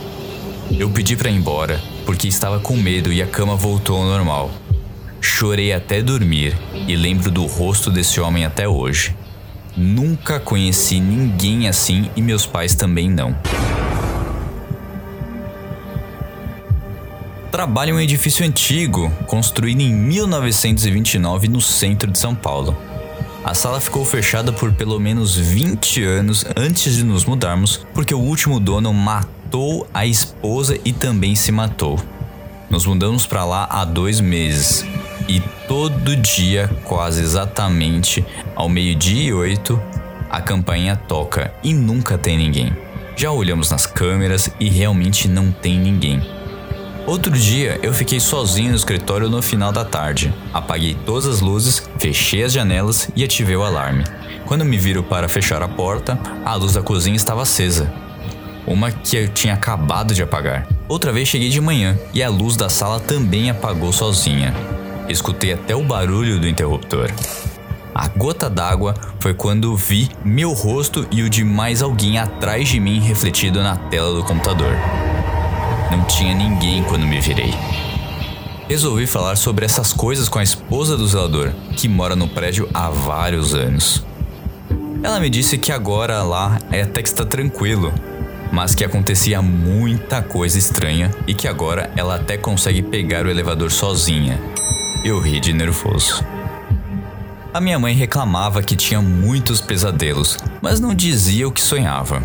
Eu 0.79 0.89
pedi 0.91 1.17
para 1.17 1.29
ir 1.29 1.35
embora 1.35 1.83
porque 2.07 2.29
estava 2.29 2.61
com 2.61 2.77
medo 2.77 3.13
e 3.13 3.21
a 3.21 3.27
cama 3.27 3.57
voltou 3.57 3.99
ao 3.99 4.07
normal. 4.07 4.51
Chorei 5.21 5.73
até 5.73 6.01
dormir 6.01 6.57
e 6.87 6.95
lembro 6.95 7.29
do 7.29 7.45
rosto 7.47 7.91
desse 7.91 8.21
homem 8.21 8.45
até 8.45 8.69
hoje. 8.69 9.15
Nunca 9.77 10.39
conheci 10.39 11.01
ninguém 11.01 11.69
assim 11.69 12.09
e 12.15 12.23
meus 12.23 12.47
pais 12.47 12.77
também 12.77 13.11
não. 13.11 13.37
Trabalho 17.57 17.93
em 17.93 17.95
um 17.95 18.01
edifício 18.01 18.45
antigo, 18.45 19.11
construído 19.27 19.81
em 19.81 19.91
1929 19.91 21.49
no 21.49 21.59
centro 21.59 22.11
de 22.11 22.19
São 22.19 22.35
Paulo. 22.35 22.77
A 23.43 23.55
sala 23.55 23.81
ficou 23.81 24.05
fechada 24.05 24.53
por 24.53 24.75
pelo 24.75 25.01
menos 25.01 25.35
20 25.39 26.05
anos 26.05 26.45
antes 26.55 26.95
de 26.95 27.03
nos 27.03 27.25
mudarmos, 27.25 27.81
porque 27.95 28.13
o 28.13 28.19
último 28.19 28.61
dono 28.61 28.93
matou 28.93 29.89
a 29.95 30.05
esposa 30.05 30.79
e 30.85 30.93
também 30.93 31.35
se 31.35 31.51
matou. 31.51 31.99
Nos 32.69 32.85
mudamos 32.85 33.25
para 33.25 33.43
lá 33.47 33.67
há 33.71 33.87
dois 33.87 34.21
meses 34.21 34.85
e 35.27 35.41
todo 35.67 36.15
dia, 36.15 36.69
quase 36.85 37.23
exatamente 37.23 38.23
ao 38.55 38.69
meio-dia 38.69 39.31
e 39.31 39.33
oito, 39.33 39.81
a 40.29 40.43
campainha 40.43 40.95
toca 40.95 41.55
e 41.65 41.73
nunca 41.73 42.19
tem 42.19 42.37
ninguém. 42.37 42.71
Já 43.17 43.33
olhamos 43.33 43.71
nas 43.71 43.87
câmeras 43.87 44.51
e 44.61 44.69
realmente 44.69 45.27
não 45.27 45.51
tem 45.51 45.79
ninguém. 45.79 46.36
Outro 47.07 47.31
dia 47.31 47.79
eu 47.85 47.95
fiquei 47.95 48.19
sozinho 48.19 48.71
no 48.71 48.77
escritório 48.77 49.31
no 49.31 49.41
final 49.41 49.71
da 49.71 49.85
tarde. 49.85 50.35
Apaguei 50.53 50.97
todas 51.07 51.27
as 51.27 51.41
luzes, 51.41 51.89
fechei 52.01 52.43
as 52.43 52.53
janelas 52.53 53.09
e 53.15 53.23
ativei 53.23 53.55
o 53.55 53.63
alarme. 53.63 54.03
Quando 54.45 54.65
me 54.65 54.77
viro 54.77 55.05
para 55.05 55.29
fechar 55.29 55.63
a 55.63 55.69
porta, 55.69 56.19
a 56.45 56.55
luz 56.57 56.73
da 56.73 56.83
cozinha 56.83 57.15
estava 57.15 57.43
acesa. 57.43 57.93
Uma 58.67 58.91
que 58.91 59.17
eu 59.17 59.29
tinha 59.29 59.55
acabado 59.55 60.15
de 60.15 60.23
apagar. 60.23 60.67
Outra 60.89 61.13
vez 61.13 61.29
cheguei 61.29 61.49
de 61.49 61.61
manhã 61.61 61.97
e 62.13 62.25
a 62.25 62.29
luz 62.29 62.57
da 62.57 62.69
sala 62.69 62.99
também 62.99 63.51
apagou 63.51 63.93
sozinha. 63.93 64.53
Escutei 65.09 65.53
até 65.53 65.77
o 65.77 65.85
barulho 65.85 66.41
do 66.41 66.49
interruptor. 66.49 67.09
A 67.95 68.09
gota 68.09 68.51
d'água 68.51 68.95
foi 69.21 69.33
quando 69.33 69.77
vi 69.77 70.11
meu 70.25 70.53
rosto 70.53 71.07
e 71.13 71.23
o 71.23 71.31
de 71.31 71.45
mais 71.45 71.83
alguém 71.83 72.19
atrás 72.19 72.69
de 72.69 72.81
mim 72.81 72.99
refletido 72.99 73.63
na 73.63 73.77
tela 73.77 74.13
do 74.13 74.25
computador. 74.25 74.77
Não 75.91 76.05
tinha 76.05 76.35
ninguém 76.35 76.83
quando 76.83 77.07
me 77.07 77.21
virei. 77.21 77.55
Resolvi 78.69 79.07
falar 79.07 79.37
sobre 79.37 79.65
essas 79.65 79.93
coisas 79.93 80.29
com 80.29 80.39
a 80.41 80.43
esposa 80.43 80.97
do 80.97 81.07
zelador, 81.07 81.53
que 81.77 81.89
mora 81.89 82.17
no 82.17 82.29
prédio 82.29 82.69
há 82.75 82.91
vários 82.91 83.55
anos. 83.55 84.05
Ela 85.03 85.21
me 85.21 85.31
disse 85.31 85.57
que 85.57 85.71
agora 85.71 86.23
lá 86.23 86.59
é 86.73 86.83
até 86.83 87.01
que 87.01 87.09
está 87.09 87.25
tranquilo, 87.25 87.93
mas 88.51 88.75
que 88.75 88.85
acontecia 88.85 89.41
muita 89.41 90.21
coisa 90.21 90.59
estranha 90.59 91.13
e 91.29 91.35
que 91.35 91.47
agora 91.47 91.91
ela 91.97 92.17
até 92.17 92.37
consegue 92.37 92.83
pegar 92.83 93.25
o 93.25 93.31
elevador 93.31 93.71
sozinha. 93.71 94.41
Eu 95.05 95.21
ri 95.21 95.39
de 95.39 95.53
nervoso. 95.53 96.25
A 97.55 97.61
minha 97.61 97.79
mãe 97.79 97.95
reclamava 97.95 98.63
que 98.63 98.75
tinha 98.75 99.01
muitos 99.01 99.61
pesadelos, 99.61 100.37
mas 100.61 100.81
não 100.81 100.93
dizia 100.95 101.47
o 101.47 101.53
que 101.53 101.61
sonhava. 101.61 102.21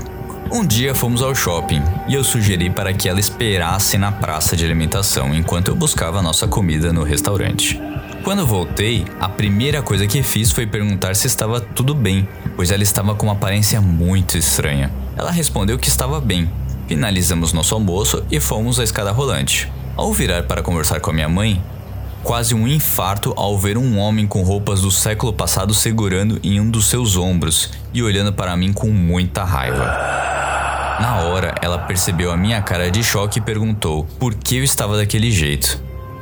Um 0.53 0.65
dia 0.65 0.93
fomos 0.93 1.21
ao 1.21 1.33
shopping 1.33 1.81
e 2.09 2.13
eu 2.13 2.25
sugeri 2.25 2.69
para 2.69 2.93
que 2.93 3.07
ela 3.07 3.21
esperasse 3.21 3.97
na 3.97 4.11
praça 4.11 4.53
de 4.53 4.65
alimentação 4.65 5.33
enquanto 5.33 5.69
eu 5.69 5.75
buscava 5.75 6.21
nossa 6.21 6.45
comida 6.45 6.91
no 6.91 7.03
restaurante. 7.03 7.81
Quando 8.21 8.45
voltei, 8.45 9.05
a 9.17 9.29
primeira 9.29 9.81
coisa 9.81 10.05
que 10.05 10.21
fiz 10.21 10.51
foi 10.51 10.67
perguntar 10.67 11.15
se 11.15 11.25
estava 11.25 11.61
tudo 11.61 11.95
bem, 11.95 12.27
pois 12.53 12.69
ela 12.69 12.83
estava 12.83 13.15
com 13.15 13.27
uma 13.27 13.31
aparência 13.31 13.79
muito 13.79 14.37
estranha. 14.37 14.91
Ela 15.15 15.31
respondeu 15.31 15.79
que 15.79 15.87
estava 15.87 16.19
bem. 16.19 16.51
Finalizamos 16.85 17.53
nosso 17.53 17.73
almoço 17.73 18.21
e 18.29 18.37
fomos 18.41 18.77
à 18.77 18.83
escada 18.83 19.11
rolante. 19.11 19.71
Ao 19.95 20.11
virar 20.11 20.43
para 20.43 20.61
conversar 20.61 20.99
com 20.99 21.11
a 21.11 21.13
minha 21.13 21.29
mãe, 21.29 21.63
quase 22.23 22.53
um 22.53 22.67
infarto 22.67 23.33
ao 23.37 23.57
ver 23.57 23.77
um 23.77 23.97
homem 23.97 24.27
com 24.27 24.43
roupas 24.43 24.81
do 24.81 24.91
século 24.91 25.31
passado 25.31 25.73
segurando 25.73 26.41
em 26.43 26.59
um 26.59 26.69
dos 26.69 26.87
seus 26.87 27.15
ombros 27.15 27.71
e 27.93 28.03
olhando 28.03 28.33
para 28.33 28.57
mim 28.57 28.73
com 28.73 28.89
muita 28.89 29.45
raiva. 29.45 30.40
Na 31.01 31.21
hora, 31.21 31.55
ela 31.63 31.79
percebeu 31.79 32.31
a 32.31 32.37
minha 32.37 32.61
cara 32.61 32.91
de 32.91 33.03
choque 33.03 33.39
e 33.39 33.41
perguntou 33.41 34.05
por 34.19 34.35
que 34.35 34.57
eu 34.57 34.63
estava 34.63 34.95
daquele 34.95 35.31
jeito. 35.31 35.81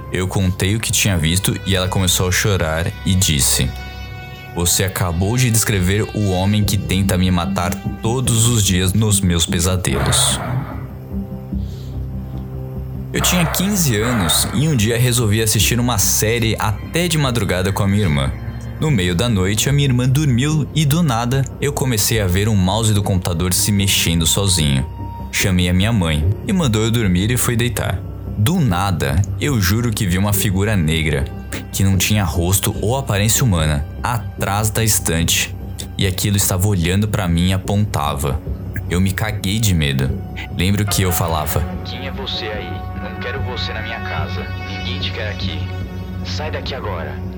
Eu 0.10 0.26
contei 0.26 0.74
o 0.74 0.80
que 0.80 0.90
tinha 0.90 1.18
visto 1.18 1.60
e 1.66 1.76
ela 1.76 1.90
começou 1.90 2.30
a 2.30 2.32
chorar 2.32 2.88
e 3.06 3.14
disse: 3.14 3.70
Você 4.56 4.86
acabou 4.86 5.36
de 5.36 5.52
descrever 5.52 6.08
o 6.16 6.30
homem 6.30 6.64
que 6.64 6.78
tenta 6.78 7.18
me 7.18 7.30
matar 7.30 7.76
todos 8.02 8.48
os 8.48 8.64
dias 8.64 8.94
nos 8.94 9.20
meus 9.20 9.46
pesadelos. 9.46 10.40
Eu 13.12 13.20
tinha 13.20 13.46
15 13.46 14.00
anos 14.00 14.48
e 14.54 14.66
um 14.66 14.78
dia 14.78 14.98
resolvi 14.98 15.42
assistir 15.42 15.78
uma 15.78 15.98
série 15.98 16.56
até 16.58 17.10
de 17.10 17.18
madrugada 17.18 17.74
com 17.74 17.84
a 17.84 17.88
minha 17.88 18.04
irmã. 18.04 18.32
No 18.80 18.90
meio 18.90 19.14
da 19.14 19.28
noite, 19.28 19.68
a 19.68 19.74
minha 19.74 19.90
irmã 19.90 20.08
dormiu 20.08 20.66
e 20.74 20.86
do 20.86 21.04
nada 21.04 21.44
eu 21.60 21.74
comecei 21.74 22.22
a 22.22 22.28
ver 22.28 22.48
um 22.48 22.56
mouse 22.56 22.94
do 22.94 23.04
computador 23.04 23.54
se 23.54 23.74
mexendo 23.74 24.26
sozinho. 24.26 24.86
Chamei 25.34 25.68
a 25.68 25.74
minha 25.74 25.92
mãe 25.92 26.26
e 26.48 26.54
mandou 26.54 26.84
eu 26.84 26.90
dormir 26.90 27.30
e 27.30 27.36
fui 27.36 27.58
deitar. 27.58 28.00
Do 28.38 28.58
nada, 28.58 29.22
eu 29.40 29.60
juro 29.60 29.92
que 29.92 30.08
vi 30.08 30.18
uma 30.18 30.32
figura 30.32 30.78
negra, 30.78 31.26
que 31.74 31.84
não 31.84 31.98
tinha 31.98 32.24
rosto 32.24 32.74
ou 32.82 32.96
aparência 32.96 33.44
humana, 33.44 33.86
atrás 34.02 34.70
da 34.70 34.82
estante, 34.82 35.54
e 35.98 36.08
aquilo 36.08 36.38
estava 36.38 36.66
olhando 36.66 37.06
para 37.06 37.28
mim 37.28 37.50
e 37.50 37.54
apontava. 37.54 38.42
Eu 38.90 39.02
me 39.02 39.12
caguei 39.12 39.60
de 39.60 39.74
medo. 39.74 40.10
Lembro 40.58 40.86
que 40.86 41.02
eu 41.02 41.12
falava: 41.12 41.62
Quem 41.84 42.08
é 42.08 42.12
você 42.12 42.46
aí? 42.46 42.72
Não 43.04 43.20
quero 43.20 43.42
você 43.42 43.74
na 43.74 43.82
minha 43.82 44.00
casa. 44.00 44.48
Ninguém 44.70 45.02
te 45.02 45.12
quer 45.12 45.32
aqui. 45.32 45.60
Sai 46.26 46.50
daqui 46.50 46.74
agora. 46.74 47.29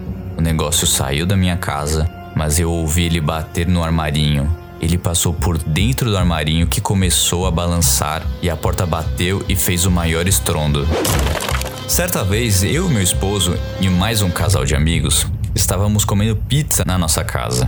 O 0.42 0.44
negócio 0.44 0.88
saiu 0.88 1.24
da 1.24 1.38
minha 1.38 1.56
casa, 1.56 2.10
mas 2.36 2.60
eu 2.60 2.72
ouvi 2.72 3.04
ele 3.04 3.22
bater 3.22 3.68
no 3.68 3.84
armarinho. 3.84 4.50
Ele 4.82 4.98
passou 4.98 5.36
por 5.36 5.56
dentro 5.60 6.10
do 6.10 6.18
armarinho 6.18 6.66
que 6.66 6.82
começou 6.82 7.46
a 7.46 7.52
balançar 7.52 8.26
e 8.42 8.50
a 8.50 8.58
porta 8.58 8.84
bateu 8.84 9.46
e 9.48 9.56
fez 9.56 9.86
o 9.86 9.92
maior 9.92 10.28
estrondo. 10.28 10.88
Certa 11.88 12.24
vez, 12.24 12.64
eu 12.64 12.90
meu 12.90 13.04
esposo 13.04 13.56
e 13.80 13.88
mais 13.88 14.24
um 14.24 14.32
casal 14.32 14.66
de 14.66 14.74
amigos 14.74 15.28
estávamos 15.54 16.04
comendo 16.04 16.36
pizza 16.36 16.84
na 16.88 16.98
nossa 16.98 17.24
casa. 17.24 17.68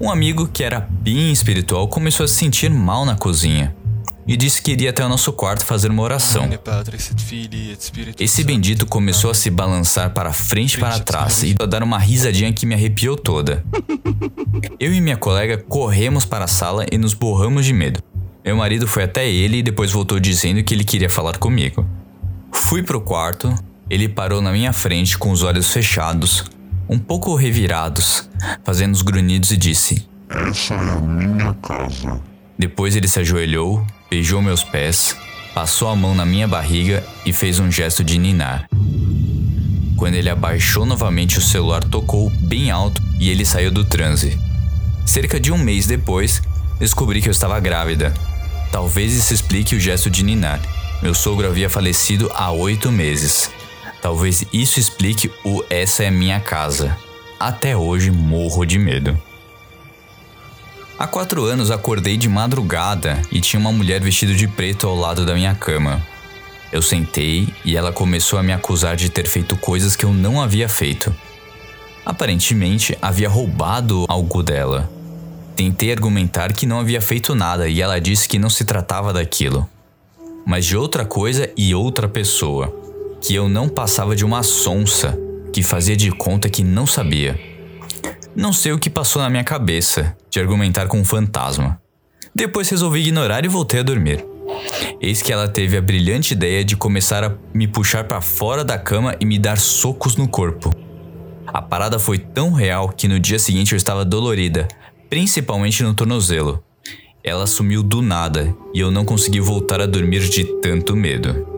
Um 0.00 0.08
amigo 0.08 0.46
que 0.46 0.62
era 0.62 0.86
bem 0.88 1.32
espiritual 1.32 1.88
começou 1.88 2.22
a 2.22 2.28
se 2.28 2.34
sentir 2.34 2.70
mal 2.70 3.04
na 3.04 3.16
cozinha 3.16 3.74
e 4.26 4.36
disse 4.36 4.62
que 4.62 4.72
iria 4.72 4.90
até 4.90 5.04
o 5.04 5.08
nosso 5.08 5.32
quarto 5.32 5.64
fazer 5.64 5.90
uma 5.90 6.02
oração. 6.02 6.48
Esse 8.18 8.44
bendito 8.44 8.86
começou 8.86 9.30
a 9.30 9.34
se 9.34 9.50
balançar 9.50 10.10
para 10.10 10.32
frente 10.32 10.74
e 10.74 10.80
para 10.80 10.98
trás 10.98 11.42
e 11.42 11.54
a 11.60 11.66
dar 11.66 11.82
uma 11.82 11.98
risadinha 11.98 12.52
que 12.52 12.66
me 12.66 12.74
arrepiou 12.74 13.16
toda. 13.16 13.64
Eu 14.80 14.92
e 14.92 15.00
minha 15.00 15.16
colega 15.16 15.58
corremos 15.58 16.24
para 16.24 16.44
a 16.44 16.48
sala 16.48 16.86
e 16.90 16.96
nos 16.96 17.14
borramos 17.14 17.66
de 17.66 17.72
medo. 17.72 18.02
Meu 18.44 18.56
marido 18.56 18.86
foi 18.86 19.04
até 19.04 19.28
ele 19.28 19.58
e 19.58 19.62
depois 19.62 19.90
voltou 19.90 20.20
dizendo 20.20 20.62
que 20.62 20.74
ele 20.74 20.84
queria 20.84 21.08
falar 21.08 21.38
comigo. 21.38 21.86
Fui 22.52 22.82
pro 22.82 23.00
quarto, 23.00 23.54
ele 23.88 24.08
parou 24.08 24.40
na 24.40 24.52
minha 24.52 24.72
frente 24.72 25.16
com 25.16 25.30
os 25.30 25.42
olhos 25.42 25.70
fechados, 25.70 26.44
um 26.88 26.98
pouco 26.98 27.34
revirados, 27.34 28.28
fazendo 28.62 28.92
os 28.92 29.02
grunhidos 29.02 29.50
e 29.50 29.56
disse: 29.56 30.06
Essa 30.28 30.74
é 30.74 30.90
a 30.90 31.00
minha 31.00 31.54
casa. 31.54 32.33
Depois 32.58 32.94
ele 32.94 33.08
se 33.08 33.20
ajoelhou, 33.20 33.84
beijou 34.08 34.40
meus 34.40 34.62
pés, 34.62 35.16
passou 35.54 35.88
a 35.88 35.96
mão 35.96 36.14
na 36.14 36.24
minha 36.24 36.46
barriga 36.46 37.04
e 37.26 37.32
fez 37.32 37.58
um 37.58 37.70
gesto 37.70 38.04
de 38.04 38.18
ninar. 38.18 38.68
Quando 39.96 40.14
ele 40.14 40.28
abaixou 40.28 40.84
novamente, 40.84 41.38
o 41.38 41.42
celular 41.42 41.82
tocou 41.82 42.30
bem 42.30 42.70
alto 42.70 43.02
e 43.18 43.30
ele 43.30 43.44
saiu 43.44 43.70
do 43.70 43.84
transe. 43.84 44.38
Cerca 45.06 45.38
de 45.38 45.52
um 45.52 45.58
mês 45.58 45.86
depois, 45.86 46.42
descobri 46.78 47.22
que 47.22 47.28
eu 47.28 47.32
estava 47.32 47.58
grávida. 47.60 48.12
Talvez 48.72 49.12
isso 49.12 49.32
explique 49.32 49.76
o 49.76 49.80
gesto 49.80 50.10
de 50.10 50.24
ninar. 50.24 50.60
Meu 51.00 51.14
sogro 51.14 51.46
havia 51.46 51.70
falecido 51.70 52.30
há 52.34 52.50
oito 52.50 52.90
meses. 52.90 53.50
Talvez 54.02 54.44
isso 54.52 54.80
explique 54.80 55.30
o 55.44 55.64
essa 55.70 56.04
é 56.04 56.10
minha 56.10 56.40
casa. 56.40 56.96
Até 57.38 57.76
hoje 57.76 58.10
morro 58.10 58.64
de 58.64 58.78
medo. 58.78 59.18
Há 60.96 61.08
quatro 61.08 61.44
anos 61.44 61.72
acordei 61.72 62.16
de 62.16 62.28
madrugada 62.28 63.20
e 63.32 63.40
tinha 63.40 63.58
uma 63.58 63.72
mulher 63.72 64.00
vestida 64.00 64.32
de 64.32 64.46
preto 64.46 64.86
ao 64.86 64.94
lado 64.94 65.26
da 65.26 65.34
minha 65.34 65.52
cama. 65.52 66.00
Eu 66.70 66.80
sentei 66.80 67.52
e 67.64 67.76
ela 67.76 67.92
começou 67.92 68.38
a 68.38 68.44
me 68.44 68.52
acusar 68.52 68.94
de 68.94 69.08
ter 69.08 69.26
feito 69.26 69.56
coisas 69.56 69.96
que 69.96 70.04
eu 70.04 70.12
não 70.12 70.40
havia 70.40 70.68
feito. 70.68 71.12
Aparentemente, 72.06 72.96
havia 73.02 73.28
roubado 73.28 74.04
algo 74.08 74.40
dela. 74.40 74.88
Tentei 75.56 75.90
argumentar 75.90 76.52
que 76.52 76.64
não 76.64 76.78
havia 76.78 77.00
feito 77.00 77.34
nada 77.34 77.68
e 77.68 77.80
ela 77.80 78.00
disse 78.00 78.28
que 78.28 78.38
não 78.38 78.48
se 78.48 78.64
tratava 78.64 79.12
daquilo, 79.12 79.68
mas 80.46 80.64
de 80.64 80.76
outra 80.76 81.04
coisa 81.04 81.50
e 81.56 81.74
outra 81.74 82.08
pessoa. 82.08 82.72
Que 83.20 83.34
eu 83.34 83.48
não 83.48 83.68
passava 83.68 84.14
de 84.14 84.24
uma 84.24 84.44
sonsa 84.44 85.18
que 85.52 85.62
fazia 85.62 85.96
de 85.96 86.12
conta 86.12 86.48
que 86.48 86.62
não 86.62 86.86
sabia. 86.86 87.53
Não 88.36 88.52
sei 88.52 88.72
o 88.72 88.78
que 88.78 88.90
passou 88.90 89.22
na 89.22 89.30
minha 89.30 89.44
cabeça 89.44 90.16
de 90.28 90.40
argumentar 90.40 90.88
com 90.88 90.98
um 90.98 91.04
fantasma. 91.04 91.80
Depois 92.34 92.68
resolvi 92.68 93.00
ignorar 93.00 93.44
e 93.44 93.48
voltei 93.48 93.78
a 93.78 93.84
dormir. 93.84 94.24
Eis 95.00 95.22
que 95.22 95.32
ela 95.32 95.48
teve 95.48 95.76
a 95.76 95.80
brilhante 95.80 96.32
ideia 96.34 96.64
de 96.64 96.76
começar 96.76 97.22
a 97.22 97.32
me 97.52 97.68
puxar 97.68 98.04
para 98.04 98.20
fora 98.20 98.64
da 98.64 98.76
cama 98.76 99.14
e 99.20 99.24
me 99.24 99.38
dar 99.38 99.56
socos 99.56 100.16
no 100.16 100.26
corpo. 100.26 100.74
A 101.46 101.62
parada 101.62 101.98
foi 101.98 102.18
tão 102.18 102.52
real 102.52 102.88
que 102.88 103.06
no 103.06 103.20
dia 103.20 103.38
seguinte 103.38 103.72
eu 103.72 103.76
estava 103.76 104.04
dolorida, 104.04 104.66
principalmente 105.08 105.84
no 105.84 105.94
tornozelo. 105.94 106.62
Ela 107.22 107.46
sumiu 107.46 107.84
do 107.84 108.02
nada 108.02 108.54
e 108.74 108.80
eu 108.80 108.90
não 108.90 109.04
consegui 109.04 109.38
voltar 109.38 109.80
a 109.80 109.86
dormir 109.86 110.28
de 110.28 110.44
tanto 110.60 110.96
medo. 110.96 111.53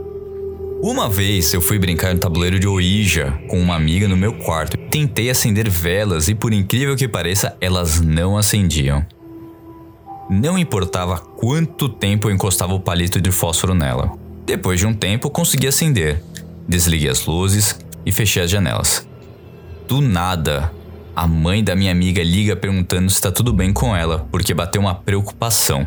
Uma 0.83 1.09
vez 1.09 1.55
eu 1.55 1.61
fui 1.61 1.79
brincar 1.79 2.13
no 2.13 2.21
tabuleiro 2.21 2.61
de 2.61 2.69
Ouija 2.69 3.33
com 3.49 3.59
uma 3.59 3.75
amiga 3.75 4.07
no 4.07 4.17
meu 4.17 4.35
quarto. 4.35 4.77
Tentei 4.77 5.31
acender 5.31 5.69
velas 5.71 6.29
e, 6.29 6.35
por 6.35 6.53
incrível 6.53 6.95
que 6.95 7.09
pareça, 7.09 7.57
elas 7.61 8.01
não 8.01 8.37
acendiam. 8.37 9.05
Não 10.29 10.59
importava 10.59 11.19
quanto 11.19 11.89
tempo 11.89 12.29
eu 12.29 12.35
encostava 12.35 12.75
o 12.75 12.81
palito 12.81 13.21
de 13.21 13.33
fósforo 13.33 13.75
nela. 13.75 14.13
Depois 14.45 14.79
de 14.79 14.87
um 14.87 14.93
tempo, 14.93 15.31
consegui 15.31 15.67
acender. 15.67 16.23
Desliguei 16.69 17.09
as 17.09 17.25
luzes 17.25 17.79
e 18.05 18.13
fechei 18.13 18.43
as 18.43 18.51
janelas. 18.51 19.09
Do 19.89 20.01
nada, 20.01 20.71
a 21.15 21.27
mãe 21.27 21.65
da 21.65 21.75
minha 21.75 21.91
amiga 21.91 22.23
liga 22.23 22.55
perguntando 22.55 23.09
se 23.09 23.17
está 23.17 23.33
tudo 23.33 23.53
bem 23.53 23.73
com 23.73 23.97
ela, 23.97 24.27
porque 24.31 24.53
bateu 24.53 24.83
uma 24.83 24.95
preocupação. 24.95 25.87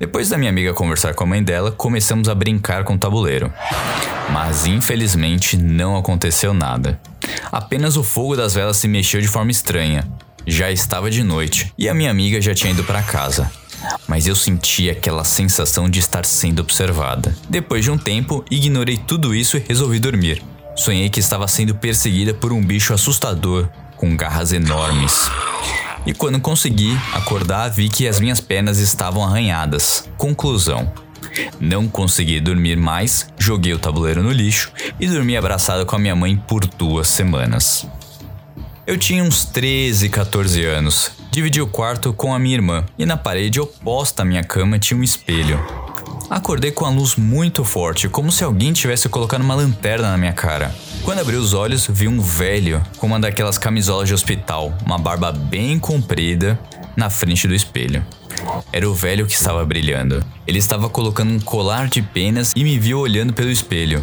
Depois 0.00 0.30
da 0.30 0.38
minha 0.38 0.48
amiga 0.48 0.72
conversar 0.72 1.12
com 1.12 1.24
a 1.24 1.26
mãe 1.26 1.44
dela, 1.44 1.70
começamos 1.70 2.26
a 2.26 2.34
brincar 2.34 2.84
com 2.84 2.94
o 2.94 2.98
tabuleiro. 2.98 3.52
Mas 4.32 4.64
infelizmente 4.64 5.58
não 5.58 5.94
aconteceu 5.94 6.54
nada. 6.54 6.98
Apenas 7.52 7.98
o 7.98 8.02
fogo 8.02 8.34
das 8.34 8.54
velas 8.54 8.78
se 8.78 8.88
mexeu 8.88 9.20
de 9.20 9.28
forma 9.28 9.50
estranha. 9.50 10.08
Já 10.46 10.70
estava 10.70 11.10
de 11.10 11.22
noite 11.22 11.70
e 11.76 11.86
a 11.86 11.92
minha 11.92 12.10
amiga 12.10 12.40
já 12.40 12.54
tinha 12.54 12.72
ido 12.72 12.82
para 12.82 13.02
casa. 13.02 13.52
Mas 14.08 14.26
eu 14.26 14.34
senti 14.34 14.88
aquela 14.88 15.22
sensação 15.22 15.86
de 15.86 15.98
estar 15.98 16.24
sendo 16.24 16.60
observada. 16.60 17.36
Depois 17.46 17.84
de 17.84 17.90
um 17.90 17.98
tempo, 17.98 18.42
ignorei 18.50 18.96
tudo 18.96 19.34
isso 19.34 19.58
e 19.58 19.64
resolvi 19.68 19.98
dormir. 19.98 20.42
Sonhei 20.76 21.10
que 21.10 21.20
estava 21.20 21.46
sendo 21.46 21.74
perseguida 21.74 22.32
por 22.32 22.54
um 22.54 22.64
bicho 22.64 22.94
assustador 22.94 23.68
com 23.98 24.16
garras 24.16 24.50
enormes. 24.50 25.28
E 26.06 26.14
quando 26.14 26.40
consegui 26.40 26.96
acordar, 27.12 27.68
vi 27.68 27.88
que 27.88 28.08
as 28.08 28.18
minhas 28.18 28.40
pernas 28.40 28.78
estavam 28.78 29.24
arranhadas. 29.24 30.08
Conclusão: 30.16 30.90
não 31.60 31.88
consegui 31.88 32.40
dormir 32.40 32.76
mais, 32.76 33.28
joguei 33.38 33.72
o 33.72 33.78
tabuleiro 33.78 34.22
no 34.22 34.32
lixo 34.32 34.72
e 34.98 35.06
dormi 35.06 35.36
abraçado 35.36 35.84
com 35.84 35.96
a 35.96 35.98
minha 35.98 36.16
mãe 36.16 36.36
por 36.36 36.66
duas 36.66 37.08
semanas. 37.08 37.86
Eu 38.86 38.98
tinha 38.98 39.22
uns 39.22 39.44
13, 39.44 40.08
14 40.08 40.64
anos. 40.64 41.12
Dividi 41.30 41.60
o 41.60 41.66
quarto 41.66 42.12
com 42.12 42.34
a 42.34 42.38
minha 42.38 42.56
irmã 42.56 42.84
e 42.98 43.06
na 43.06 43.16
parede 43.16 43.60
oposta 43.60 44.22
à 44.22 44.24
minha 44.24 44.42
cama 44.42 44.78
tinha 44.78 44.98
um 44.98 45.02
espelho. 45.02 45.60
Acordei 46.28 46.72
com 46.72 46.84
a 46.84 46.90
luz 46.90 47.14
muito 47.14 47.64
forte, 47.64 48.08
como 48.08 48.32
se 48.32 48.42
alguém 48.42 48.72
tivesse 48.72 49.08
colocado 49.08 49.42
uma 49.42 49.54
lanterna 49.54 50.10
na 50.10 50.18
minha 50.18 50.32
cara. 50.32 50.74
Quando 51.02 51.20
abri 51.20 51.36
os 51.36 51.54
olhos, 51.54 51.86
vi 51.88 52.06
um 52.06 52.20
velho 52.20 52.82
com 52.98 53.06
uma 53.06 53.18
daquelas 53.18 53.56
camisolas 53.56 54.06
de 54.06 54.14
hospital, 54.14 54.72
uma 54.84 54.98
barba 54.98 55.32
bem 55.32 55.78
comprida, 55.78 56.58
na 56.96 57.08
frente 57.08 57.48
do 57.48 57.54
espelho. 57.54 58.04
Era 58.72 58.88
o 58.88 58.94
velho 58.94 59.26
que 59.26 59.32
estava 59.32 59.64
brilhando. 59.64 60.24
Ele 60.46 60.58
estava 60.58 60.88
colocando 60.88 61.32
um 61.32 61.40
colar 61.40 61.88
de 61.88 62.02
penas 62.02 62.52
e 62.54 62.62
me 62.62 62.78
viu 62.78 62.98
olhando 62.98 63.32
pelo 63.32 63.50
espelho. 63.50 64.02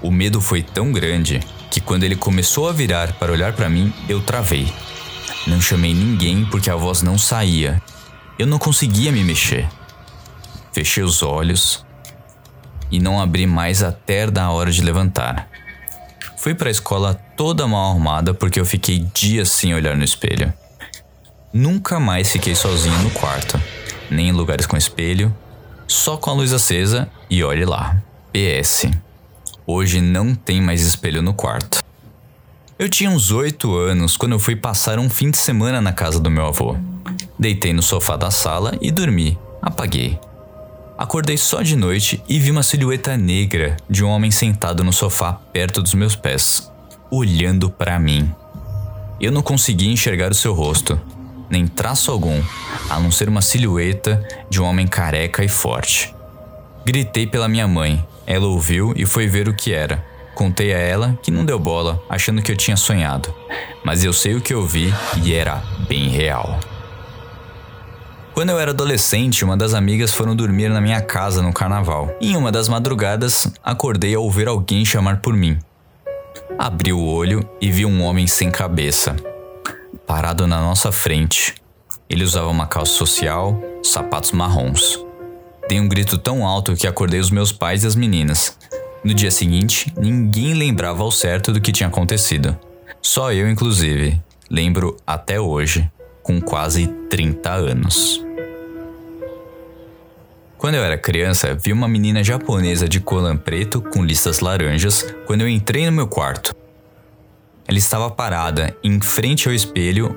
O 0.00 0.10
medo 0.10 0.40
foi 0.40 0.62
tão 0.62 0.92
grande 0.92 1.40
que 1.70 1.80
quando 1.80 2.04
ele 2.04 2.16
começou 2.16 2.68
a 2.68 2.72
virar 2.72 3.12
para 3.14 3.32
olhar 3.32 3.52
para 3.52 3.68
mim, 3.68 3.92
eu 4.08 4.20
travei. 4.20 4.72
Não 5.46 5.60
chamei 5.60 5.92
ninguém 5.92 6.44
porque 6.44 6.70
a 6.70 6.76
voz 6.76 7.02
não 7.02 7.18
saía. 7.18 7.82
Eu 8.38 8.46
não 8.46 8.58
conseguia 8.58 9.10
me 9.10 9.24
mexer. 9.24 9.68
Fechei 10.72 11.02
os 11.02 11.22
olhos 11.22 11.84
e 12.90 13.00
não 13.00 13.20
abri 13.20 13.46
mais 13.46 13.82
até 13.82 14.30
da 14.30 14.50
hora 14.50 14.70
de 14.70 14.82
levantar. 14.82 15.48
Fui 16.46 16.54
para 16.54 16.68
a 16.68 16.70
escola 16.70 17.12
toda 17.36 17.66
mal 17.66 17.90
arrumada 17.90 18.32
porque 18.32 18.60
eu 18.60 18.64
fiquei 18.64 19.04
dias 19.12 19.48
sem 19.48 19.74
olhar 19.74 19.96
no 19.96 20.04
espelho. 20.04 20.54
Nunca 21.52 21.98
mais 21.98 22.30
fiquei 22.30 22.54
sozinho 22.54 22.96
no 23.00 23.10
quarto, 23.10 23.60
nem 24.08 24.28
em 24.28 24.32
lugares 24.32 24.64
com 24.64 24.76
espelho, 24.76 25.36
só 25.88 26.16
com 26.16 26.30
a 26.30 26.34
luz 26.34 26.52
acesa 26.52 27.10
e 27.28 27.42
olhe 27.42 27.64
lá. 27.64 28.00
PS. 28.32 28.86
Hoje 29.66 30.00
não 30.00 30.36
tem 30.36 30.60
mais 30.62 30.82
espelho 30.82 31.20
no 31.20 31.34
quarto. 31.34 31.82
Eu 32.78 32.88
tinha 32.88 33.10
uns 33.10 33.32
8 33.32 33.74
anos 33.74 34.16
quando 34.16 34.34
eu 34.34 34.38
fui 34.38 34.54
passar 34.54 35.00
um 35.00 35.10
fim 35.10 35.32
de 35.32 35.38
semana 35.38 35.80
na 35.80 35.92
casa 35.92 36.20
do 36.20 36.30
meu 36.30 36.46
avô. 36.46 36.76
Deitei 37.36 37.72
no 37.72 37.82
sofá 37.82 38.14
da 38.14 38.30
sala 38.30 38.78
e 38.80 38.92
dormi. 38.92 39.36
Apaguei. 39.60 40.16
Acordei 40.98 41.36
só 41.36 41.60
de 41.60 41.76
noite 41.76 42.22
e 42.26 42.38
vi 42.38 42.50
uma 42.50 42.62
silhueta 42.62 43.18
negra 43.18 43.76
de 43.88 44.02
um 44.02 44.08
homem 44.08 44.30
sentado 44.30 44.82
no 44.82 44.94
sofá 44.94 45.34
perto 45.52 45.82
dos 45.82 45.92
meus 45.92 46.16
pés, 46.16 46.72
olhando 47.10 47.68
para 47.68 47.98
mim. 47.98 48.32
Eu 49.20 49.30
não 49.30 49.42
conseguia 49.42 49.92
enxergar 49.92 50.30
o 50.30 50.34
seu 50.34 50.54
rosto, 50.54 50.98
nem 51.50 51.66
traço 51.66 52.10
algum, 52.10 52.42
a 52.88 52.98
não 52.98 53.10
ser 53.10 53.28
uma 53.28 53.42
silhueta 53.42 54.26
de 54.48 54.60
um 54.60 54.64
homem 54.64 54.86
careca 54.86 55.44
e 55.44 55.48
forte. 55.48 56.14
Gritei 56.84 57.26
pela 57.26 57.48
minha 57.48 57.68
mãe, 57.68 58.02
ela 58.26 58.46
ouviu 58.46 58.94
e 58.96 59.04
foi 59.04 59.26
ver 59.26 59.48
o 59.48 59.54
que 59.54 59.74
era. 59.74 60.02
Contei 60.34 60.72
a 60.72 60.78
ela 60.78 61.18
que 61.22 61.30
não 61.30 61.44
deu 61.44 61.58
bola, 61.58 62.02
achando 62.08 62.40
que 62.40 62.50
eu 62.50 62.56
tinha 62.56 62.76
sonhado, 62.76 63.34
mas 63.84 64.02
eu 64.02 64.14
sei 64.14 64.34
o 64.34 64.40
que 64.40 64.54
eu 64.54 64.66
vi 64.66 64.92
e 65.22 65.34
era 65.34 65.62
bem 65.86 66.08
real. 66.08 66.58
Quando 68.36 68.50
eu 68.50 68.60
era 68.60 68.72
adolescente, 68.72 69.46
uma 69.46 69.56
das 69.56 69.72
amigas 69.72 70.12
foram 70.12 70.36
dormir 70.36 70.68
na 70.68 70.78
minha 70.78 71.00
casa 71.00 71.40
no 71.40 71.54
carnaval. 71.54 72.14
Em 72.20 72.36
uma 72.36 72.52
das 72.52 72.68
madrugadas, 72.68 73.50
acordei 73.64 74.14
ao 74.14 74.24
ouvir 74.24 74.46
alguém 74.46 74.84
chamar 74.84 75.22
por 75.22 75.32
mim. 75.32 75.58
Abri 76.58 76.92
o 76.92 77.02
olho 77.02 77.48
e 77.62 77.70
vi 77.70 77.86
um 77.86 78.02
homem 78.02 78.26
sem 78.26 78.50
cabeça, 78.50 79.16
parado 80.06 80.46
na 80.46 80.60
nossa 80.60 80.92
frente. 80.92 81.54
Ele 82.10 82.24
usava 82.24 82.48
uma 82.48 82.66
calça 82.66 82.92
social, 82.92 83.58
sapatos 83.82 84.32
marrons. 84.32 85.02
Dei 85.66 85.80
um 85.80 85.88
grito 85.88 86.18
tão 86.18 86.46
alto 86.46 86.76
que 86.76 86.86
acordei 86.86 87.20
os 87.20 87.30
meus 87.30 87.52
pais 87.52 87.84
e 87.84 87.86
as 87.86 87.94
meninas. 87.94 88.58
No 89.02 89.14
dia 89.14 89.30
seguinte, 89.30 89.90
ninguém 89.96 90.52
lembrava 90.52 91.02
ao 91.02 91.10
certo 91.10 91.54
do 91.54 91.60
que 91.60 91.72
tinha 91.72 91.88
acontecido. 91.88 92.54
Só 93.00 93.32
eu, 93.32 93.48
inclusive, 93.48 94.22
lembro 94.50 94.94
até 95.06 95.40
hoje, 95.40 95.90
com 96.22 96.38
quase 96.38 96.86
30 97.08 97.50
anos. 97.50 98.25
Quando 100.58 100.76
eu 100.76 100.82
era 100.82 100.96
criança, 100.96 101.54
vi 101.54 101.70
uma 101.70 101.86
menina 101.86 102.24
japonesa 102.24 102.88
de 102.88 102.98
colã 102.98 103.36
preto 103.36 103.82
com 103.82 104.02
listas 104.02 104.40
laranjas 104.40 105.06
quando 105.26 105.42
eu 105.42 105.48
entrei 105.48 105.84
no 105.84 105.92
meu 105.92 106.08
quarto. 106.08 106.54
Ela 107.68 107.76
estava 107.76 108.08
parada 108.08 108.74
em 108.82 108.98
frente 109.00 109.48
ao 109.48 109.54
espelho, 109.54 110.16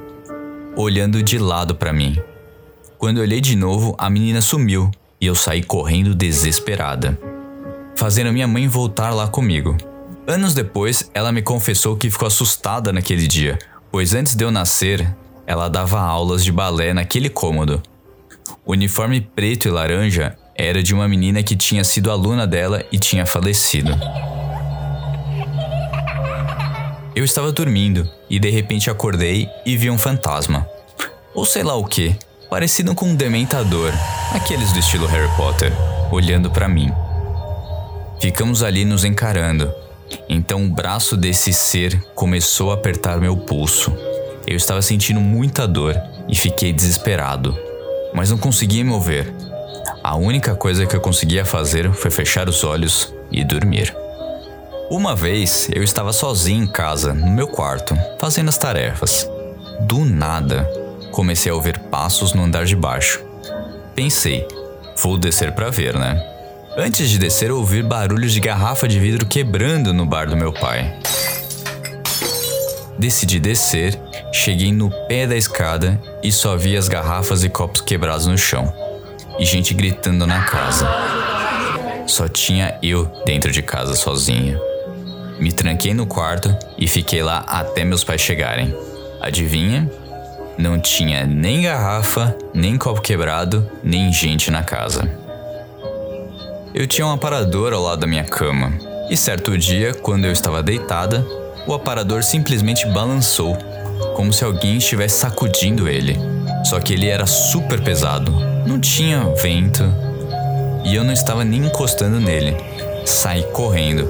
olhando 0.78 1.21
de 1.21 1.38
lado 1.38 1.75
para 1.75 1.91
mim. 1.91 2.17
Quando 2.97 3.19
olhei 3.19 3.41
de 3.41 3.56
novo, 3.56 3.93
a 3.97 4.10
menina 4.10 4.41
sumiu 4.41 4.89
e 5.19 5.25
eu 5.25 5.36
saí 5.36 5.62
correndo 5.62 6.15
desesperada, 6.15 7.19
fazendo 7.95 8.32
minha 8.32 8.47
mãe 8.47 8.65
voltar 8.65 9.13
lá 9.13 9.28
comigo. 9.28 9.75
Anos 10.25 10.54
depois, 10.54 11.10
ela 11.13 11.34
me 11.34 11.41
confessou 11.41 11.97
que 11.97 12.10
ficou 12.10 12.28
assustada 12.28 12.93
naquele 12.93 13.28
dia, 13.28 13.60
pois 13.91 14.13
antes 14.13 14.36
de 14.36 14.43
eu 14.45 14.52
nascer, 14.52 15.13
ela 15.45 15.67
dava 15.67 15.99
aulas 15.99 16.45
de 16.45 16.52
balé 16.52 16.93
naquele 16.93 17.30
cômodo 17.30 17.82
o 18.69 18.73
uniforme 18.73 19.19
preto 19.19 19.67
e 19.67 19.71
laranja 19.71 20.38
era 20.53 20.84
de 20.84 20.93
uma 20.93 21.08
menina 21.08 21.41
que 21.41 21.55
tinha 21.55 21.84
sido 21.84 22.12
aluna 22.12 22.45
dela 22.45 22.86
e 22.91 22.99
tinha 22.99 23.25
falecido. 23.25 23.91
Eu 27.15 27.25
estava 27.25 27.51
dormindo 27.51 28.08
e 28.29 28.38
de 28.38 28.51
repente 28.51 28.88
acordei 28.88 29.49
e 29.65 29.75
vi 29.75 29.89
um 29.89 29.97
fantasma. 29.97 30.69
Ou 31.34 31.47
sei 31.47 31.63
lá 31.63 31.73
o 31.73 31.84
que, 31.84 32.15
parecido 32.47 32.93
com 32.93 33.08
um 33.08 33.15
dementador, 33.15 33.91
aqueles 34.36 34.71
do 34.71 34.77
estilo 34.77 35.08
Harry 35.08 35.36
Potter, 35.36 35.73
olhando 36.12 36.51
para 36.51 36.67
mim. 36.67 36.91
Ficamos 38.21 38.62
ali 38.62 38.86
nos 38.86 39.03
encarando. 39.03 39.73
Então 40.29 40.63
o 40.63 40.69
braço 40.69 41.17
desse 41.17 41.51
ser 41.51 41.99
começou 42.13 42.69
a 42.69 42.75
apertar 42.75 43.19
meu 43.19 43.36
pulso. 43.36 43.91
Eu 44.45 44.58
estava 44.58 44.84
sentindo 44.84 45.19
muita 45.19 45.67
dor 45.67 45.99
e 46.27 46.36
fiquei 46.36 46.71
desesperado 46.71 47.68
mas 48.13 48.29
não 48.29 48.37
conseguia 48.37 48.83
me 48.83 48.89
mover. 48.89 49.33
A 50.03 50.15
única 50.15 50.55
coisa 50.55 50.85
que 50.85 50.95
eu 50.95 51.01
conseguia 51.01 51.45
fazer 51.45 51.91
foi 51.93 52.09
fechar 52.11 52.47
os 52.47 52.63
olhos 52.63 53.13
e 53.31 53.43
dormir. 53.43 53.95
Uma 54.89 55.15
vez 55.15 55.69
eu 55.71 55.83
estava 55.83 56.11
sozinho 56.11 56.63
em 56.63 56.67
casa, 56.67 57.13
no 57.13 57.29
meu 57.29 57.47
quarto, 57.47 57.95
fazendo 58.19 58.49
as 58.49 58.57
tarefas. 58.57 59.29
Do 59.81 60.03
nada, 60.03 60.67
comecei 61.11 61.51
a 61.51 61.55
ouvir 61.55 61.77
passos 61.77 62.33
no 62.33 62.43
andar 62.43 62.65
de 62.65 62.75
baixo. 62.75 63.23
Pensei, 63.93 64.47
vou 64.97 65.17
descer 65.17 65.51
para 65.51 65.69
ver, 65.69 65.95
né? 65.95 66.19
Antes 66.77 67.09
de 67.09 67.19
descer, 67.19 67.51
ouvi 67.51 67.83
barulhos 67.83 68.31
de 68.31 68.39
garrafa 68.39 68.87
de 68.87 68.99
vidro 68.99 69.25
quebrando 69.25 69.93
no 69.93 70.05
bar 70.05 70.27
do 70.27 70.37
meu 70.37 70.53
pai. 70.53 70.97
Decidi 72.97 73.39
descer, 73.39 73.99
cheguei 74.31 74.71
no 74.71 74.89
pé 75.07 75.25
da 75.25 75.35
escada 75.35 75.99
e 76.23 76.31
só 76.31 76.55
vi 76.55 76.77
as 76.77 76.87
garrafas 76.87 77.43
e 77.43 77.49
copos 77.49 77.81
quebrados 77.81 78.27
no 78.27 78.37
chão 78.37 78.73
e 79.39 79.45
gente 79.45 79.73
gritando 79.73 80.27
na 80.27 80.43
casa. 80.43 80.87
Só 82.05 82.27
tinha 82.27 82.77
eu 82.83 83.05
dentro 83.25 83.51
de 83.51 83.61
casa 83.61 83.95
sozinho. 83.95 84.59
Me 85.39 85.51
tranquei 85.53 85.93
no 85.93 86.05
quarto 86.05 86.53
e 86.77 86.87
fiquei 86.87 87.23
lá 87.23 87.45
até 87.47 87.85
meus 87.85 88.03
pais 88.03 88.19
chegarem. 88.19 88.75
Adivinha? 89.21 89.89
Não 90.57 90.77
tinha 90.77 91.25
nem 91.25 91.61
garrafa, 91.61 92.35
nem 92.53 92.77
copo 92.77 93.01
quebrado, 93.01 93.69
nem 93.81 94.11
gente 94.11 94.51
na 94.51 94.61
casa. 94.61 95.09
Eu 96.73 96.85
tinha 96.85 97.07
um 97.07 97.13
aparador 97.13 97.71
ao 97.71 97.81
lado 97.81 98.01
da 98.01 98.07
minha 98.07 98.25
cama, 98.25 98.73
e 99.09 99.15
certo 99.15 99.57
dia, 99.57 99.93
quando 99.93 100.25
eu 100.25 100.31
estava 100.31 100.61
deitada, 100.61 101.25
o 101.65 101.73
aparador 101.73 102.23
simplesmente 102.23 102.85
balançou, 102.87 103.57
como 104.15 104.33
se 104.33 104.43
alguém 104.43 104.77
estivesse 104.77 105.19
sacudindo 105.19 105.88
ele. 105.88 106.17
Só 106.65 106.79
que 106.79 106.93
ele 106.93 107.07
era 107.07 107.25
super 107.25 107.81
pesado, 107.81 108.31
não 108.65 108.79
tinha 108.79 109.23
vento, 109.41 109.83
e 110.83 110.95
eu 110.95 111.03
não 111.03 111.13
estava 111.13 111.43
nem 111.43 111.65
encostando 111.65 112.19
nele. 112.19 112.55
Saí 113.05 113.43
correndo, 113.53 114.09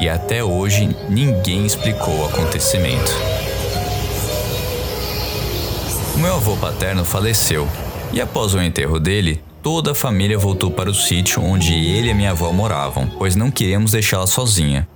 e 0.00 0.08
até 0.08 0.42
hoje 0.42 0.94
ninguém 1.08 1.64
explicou 1.64 2.18
o 2.18 2.26
acontecimento. 2.26 3.12
O 6.14 6.18
meu 6.18 6.34
avô 6.34 6.56
paterno 6.56 7.04
faleceu, 7.04 7.66
e 8.12 8.20
após 8.20 8.54
o 8.54 8.60
enterro 8.60 8.98
dele, 8.98 9.40
toda 9.62 9.92
a 9.92 9.94
família 9.94 10.38
voltou 10.38 10.70
para 10.70 10.90
o 10.90 10.94
sítio 10.94 11.42
onde 11.42 11.72
ele 11.72 12.10
e 12.10 12.14
minha 12.14 12.32
avó 12.32 12.52
moravam, 12.52 13.08
pois 13.18 13.36
não 13.36 13.50
queríamos 13.50 13.92
deixá-la 13.92 14.26
sozinha. 14.26 14.88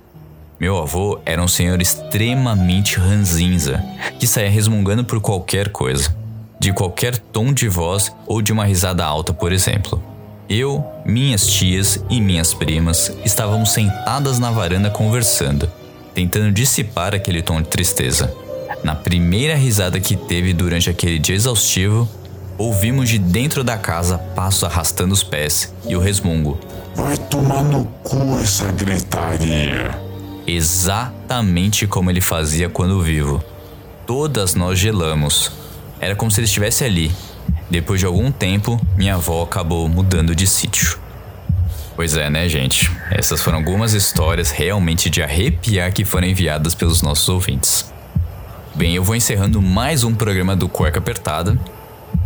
Meu 0.63 0.77
avô 0.77 1.19
era 1.25 1.43
um 1.43 1.47
senhor 1.47 1.81
extremamente 1.81 2.97
ranzinza, 2.97 3.83
que 4.17 4.25
saía 4.25 4.49
resmungando 4.49 5.03
por 5.03 5.19
qualquer 5.19 5.67
coisa, 5.67 6.15
de 6.57 6.71
qualquer 6.71 7.17
tom 7.17 7.51
de 7.51 7.67
voz 7.67 8.15
ou 8.25 8.41
de 8.41 8.53
uma 8.53 8.63
risada 8.63 9.03
alta, 9.03 9.33
por 9.33 9.51
exemplo. 9.51 10.01
Eu, 10.47 10.81
minhas 11.05 11.47
tias 11.47 12.01
e 12.09 12.21
minhas 12.21 12.53
primas 12.53 13.11
estávamos 13.25 13.73
sentadas 13.73 14.39
na 14.39 14.51
varanda 14.51 14.89
conversando, 14.89 15.69
tentando 16.13 16.49
dissipar 16.49 17.13
aquele 17.13 17.41
tom 17.41 17.61
de 17.61 17.67
tristeza. 17.67 18.33
Na 18.85 18.95
primeira 18.95 19.57
risada 19.57 19.99
que 19.99 20.15
teve 20.15 20.53
durante 20.53 20.89
aquele 20.89 21.19
dia 21.19 21.35
exaustivo, 21.35 22.07
ouvimos 22.57 23.09
de 23.09 23.19
dentro 23.19 23.65
da 23.65 23.77
casa 23.77 24.17
passos 24.17 24.63
arrastando 24.63 25.11
os 25.11 25.23
pés 25.23 25.73
e 25.85 25.93
o 25.93 25.99
resmungo. 25.99 26.57
Vai 26.95 27.17
tomar 27.17 27.65
no 27.65 27.83
cu 28.01 28.39
essa 28.41 28.71
gritaria. 28.71 30.02
Exatamente 30.45 31.87
como 31.87 32.09
ele 32.09 32.19
fazia 32.19 32.67
quando 32.67 33.01
vivo. 33.01 33.41
Todas 34.05 34.55
nós 34.55 34.77
gelamos. 34.77 35.51
Era 36.01 36.15
como 36.15 36.29
se 36.29 36.41
ele 36.41 36.45
estivesse 36.45 36.83
ali. 36.83 37.11
Depois 37.69 37.99
de 37.99 38.05
algum 38.05 38.29
tempo, 38.29 38.79
minha 38.97 39.15
avó 39.15 39.43
acabou 39.43 39.87
mudando 39.87 40.35
de 40.35 40.45
sítio. 40.45 40.99
Pois 41.95 42.17
é, 42.17 42.29
né, 42.29 42.49
gente? 42.49 42.91
Essas 43.09 43.41
foram 43.41 43.59
algumas 43.59 43.93
histórias 43.93 44.51
realmente 44.51 45.09
de 45.09 45.23
arrepiar 45.23 45.93
que 45.93 46.03
foram 46.03 46.27
enviadas 46.27 46.75
pelos 46.75 47.01
nossos 47.01 47.29
ouvintes. 47.29 47.91
Bem, 48.75 48.95
eu 48.95 49.03
vou 49.03 49.15
encerrando 49.15 49.61
mais 49.61 50.03
um 50.03 50.13
programa 50.13 50.55
do 50.55 50.67
Cueca 50.67 50.99
Apertada. 50.99 51.57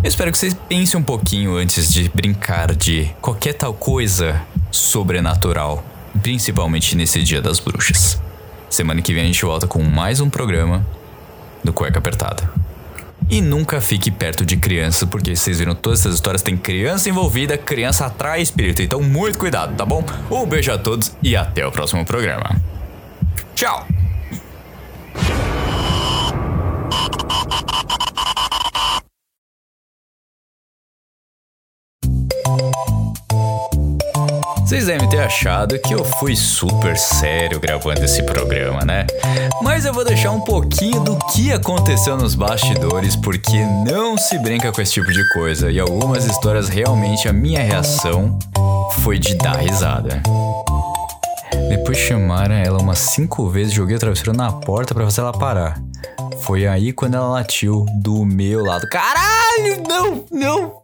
Eu 0.03 0.07
espero 0.07 0.31
que 0.31 0.37
vocês 0.37 0.55
pensem 0.67 0.99
um 0.99 1.03
pouquinho 1.03 1.55
antes 1.55 1.91
de 1.93 2.09
brincar 2.09 2.73
de 2.73 3.11
qualquer 3.21 3.53
tal 3.53 3.73
coisa 3.73 4.41
sobrenatural 4.71 5.83
principalmente 6.21 6.95
nesse 6.95 7.21
Dia 7.23 7.41
das 7.41 7.59
Bruxas. 7.59 8.21
Semana 8.69 9.01
que 9.01 9.13
vem 9.13 9.23
a 9.23 9.27
gente 9.27 9.43
volta 9.43 9.67
com 9.67 9.81
mais 9.81 10.19
um 10.19 10.29
programa 10.29 10.85
do 11.63 11.71
Cueca 11.73 11.99
Apertada. 11.99 12.49
E 13.29 13.41
nunca 13.41 13.81
fique 13.81 14.09
perto 14.09 14.45
de 14.45 14.55
criança, 14.55 15.05
porque 15.05 15.35
vocês 15.35 15.59
viram 15.59 15.75
todas 15.75 16.01
essas 16.01 16.15
histórias, 16.15 16.41
tem 16.41 16.55
criança 16.55 17.09
envolvida, 17.09 17.57
criança 17.57 18.05
atrai 18.05 18.41
espírito, 18.41 18.81
então 18.81 19.01
muito 19.01 19.37
cuidado, 19.37 19.75
tá 19.75 19.85
bom? 19.85 20.03
Um 20.31 20.45
beijo 20.45 20.71
a 20.71 20.77
todos 20.77 21.13
e 21.21 21.35
até 21.35 21.65
o 21.65 21.71
próximo 21.71 22.05
programa. 22.05 22.55
Tchau! 23.53 23.96
Vocês 34.67 34.87
devem 34.87 35.07
ter 35.07 35.21
achado 35.21 35.79
que 35.79 35.93
eu 35.93 36.03
fui 36.03 36.35
super 36.35 36.97
sério 36.97 37.57
gravando 37.57 38.03
esse 38.03 38.21
programa, 38.23 38.83
né? 38.83 39.07
Mas 39.61 39.85
eu 39.85 39.93
vou 39.93 40.03
deixar 40.03 40.31
um 40.31 40.41
pouquinho 40.41 40.99
do 40.99 41.17
que 41.31 41.53
aconteceu 41.53 42.17
nos 42.17 42.35
bastidores, 42.35 43.15
porque 43.15 43.63
não 43.85 44.17
se 44.17 44.37
brinca 44.37 44.69
com 44.73 44.81
esse 44.81 44.91
tipo 44.91 45.09
de 45.09 45.25
coisa. 45.29 45.71
E 45.71 45.79
algumas 45.79 46.25
histórias 46.25 46.67
realmente 46.67 47.29
a 47.29 47.33
minha 47.33 47.63
reação 47.63 48.37
foi 48.99 49.17
de 49.17 49.35
dar 49.35 49.55
risada. 49.55 50.21
Depois 51.69 51.97
chamaram 51.97 52.55
ela 52.55 52.77
umas 52.77 52.99
cinco 52.99 53.47
vezes, 53.47 53.73
joguei 53.73 53.95
o 53.95 53.99
travesseiro 53.99 54.33
na 54.33 54.51
porta 54.51 54.93
para 54.93 55.05
fazer 55.05 55.21
ela 55.21 55.31
parar. 55.31 55.81
Foi 56.41 56.67
aí 56.67 56.91
quando 56.91 57.15
ela 57.15 57.29
latiu 57.29 57.85
do 58.01 58.25
meu 58.25 58.65
lado. 58.65 58.85
Caralho, 58.89 59.81
não, 59.87 60.25
não, 60.29 60.81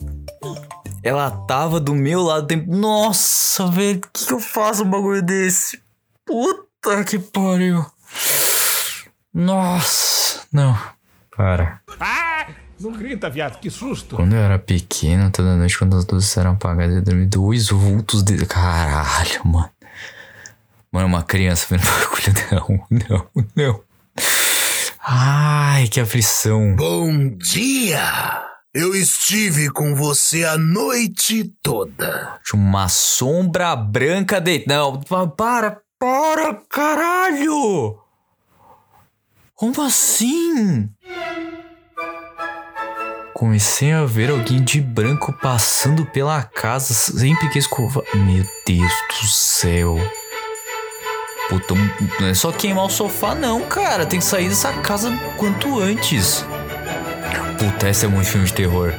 ela 1.03 1.29
tava 1.29 1.79
do 1.79 1.93
meu 1.93 2.23
lado 2.23 2.47
tempo. 2.47 2.73
Nossa, 2.73 3.67
velho, 3.67 3.97
o 3.97 4.01
que, 4.01 4.25
que 4.25 4.33
eu 4.33 4.39
faço 4.39 4.83
um 4.83 4.89
bagulho 4.89 5.21
desse? 5.21 5.81
Puta 6.25 7.03
que 7.03 7.19
pariu. 7.19 7.85
Nossa, 9.33 10.41
não. 10.51 10.77
Para. 11.35 11.81
Ah! 11.99 12.47
Não 12.79 12.91
grita, 12.91 13.29
viado, 13.29 13.59
que 13.59 13.69
susto. 13.69 14.15
Quando 14.15 14.33
eu 14.33 14.39
era 14.39 14.59
pequeno, 14.59 15.31
toda 15.31 15.55
noite, 15.55 15.77
quando 15.77 15.95
as 15.95 16.05
luzes 16.05 16.35
eram 16.35 16.51
apagadas, 16.51 16.95
eu 16.95 17.01
dormi 17.01 17.25
dois 17.25 17.69
vultos 17.69 18.23
de. 18.23 18.45
Caralho, 18.45 19.41
mano. 19.45 19.69
Mano, 20.91 21.07
uma 21.07 21.23
criança 21.23 21.65
vendo 21.69 21.83
bagulho. 21.87 22.87
Não, 22.89 22.99
não, 23.09 23.29
não. 23.55 23.81
Ai, 25.05 25.87
que 25.87 25.99
aflição. 25.99 26.75
Bom 26.75 27.29
dia! 27.37 28.52
Eu 28.75 28.95
estive 28.95 29.69
com 29.69 29.93
você 29.93 30.45
a 30.45 30.57
noite 30.57 31.43
toda. 31.61 32.39
Uma 32.51 32.89
sombra 32.89 33.75
branca 33.75 34.41
de. 34.41 34.65
Não, 34.67 34.99
para, 35.37 35.79
para, 35.99 36.55
caralho! 36.67 37.99
Como 39.53 39.79
assim? 39.79 40.89
Comecei 43.35 43.91
a 43.93 44.05
ver 44.05 44.31
alguém 44.31 44.63
de 44.63 44.81
branco 44.81 45.31
passando 45.33 46.03
pela 46.07 46.41
casa 46.41 46.95
sempre 46.95 47.49
que 47.49 47.59
escova. 47.59 48.03
Meu 48.15 48.43
Deus 48.65 48.91
do 49.21 49.27
céu. 49.27 49.97
Puta, 51.47 51.75
não 52.19 52.27
é 52.27 52.33
só 52.33 52.51
queimar 52.51 52.85
o 52.85 52.89
sofá, 52.89 53.35
não, 53.35 53.61
cara. 53.67 54.03
Tem 54.03 54.17
que 54.17 54.25
sair 54.25 54.49
dessa 54.49 54.73
casa 54.81 55.15
quanto 55.37 55.79
antes. 55.79 56.43
Esse 57.93 58.05
é 58.05 58.07
muito 58.07 58.27
filme 58.27 58.47
de 58.47 58.53
terror. 58.53 58.93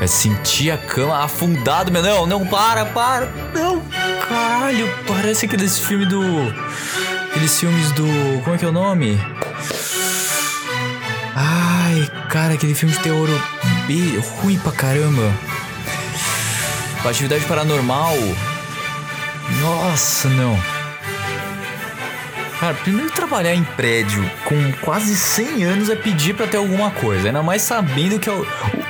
É 0.00 0.06
sentir 0.06 0.70
a 0.70 0.78
cama 0.78 1.22
afundado, 1.22 1.92
meu. 1.92 2.02
Não, 2.02 2.26
não, 2.26 2.46
para, 2.46 2.86
para. 2.86 3.26
Não, 3.52 3.82
caralho. 4.26 4.88
Parece 5.06 5.46
aqueles 5.46 5.78
filmes 5.78 6.08
do. 6.08 6.22
Aqueles 7.28 7.58
filmes 7.60 7.92
do. 7.92 8.06
Como 8.42 8.56
é 8.56 8.58
que 8.58 8.64
é 8.64 8.68
o 8.68 8.72
nome? 8.72 9.20
Ai, 11.36 12.10
cara, 12.30 12.54
aquele 12.54 12.74
filme 12.74 12.94
de 12.94 13.00
terror 13.00 13.28
B, 13.86 14.18
ruim 14.40 14.58
pra 14.58 14.72
caramba. 14.72 15.32
Atividade 17.04 17.44
paranormal. 17.44 18.14
Nossa, 19.60 20.28
não. 20.28 20.77
Cara, 22.58 22.74
primeiro 22.74 23.10
trabalhar 23.12 23.54
em 23.54 23.62
prédio 23.62 24.28
com 24.44 24.72
quase 24.84 25.14
100 25.14 25.64
anos 25.64 25.90
é 25.90 25.94
pedir 25.94 26.34
para 26.34 26.48
ter 26.48 26.56
alguma 26.56 26.90
coisa. 26.90 27.28
Ainda 27.28 27.40
mais 27.40 27.62
sabendo 27.62 28.18
que 28.18 28.28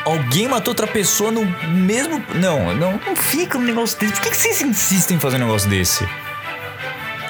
alguém 0.06 0.48
matou 0.48 0.70
outra 0.70 0.86
pessoa 0.86 1.30
no 1.30 1.44
mesmo. 1.68 2.24
Não, 2.34 2.74
não, 2.74 2.98
não 3.06 3.14
fica 3.14 3.58
um 3.58 3.62
negócio 3.62 3.98
desse. 3.98 4.14
Por 4.14 4.22
que, 4.22 4.34
vocês 4.34 4.62
insistem 4.62 5.18
em 5.18 5.20
fazer 5.20 5.36
um 5.36 5.40
negócio 5.40 5.68
desse? 5.68 6.08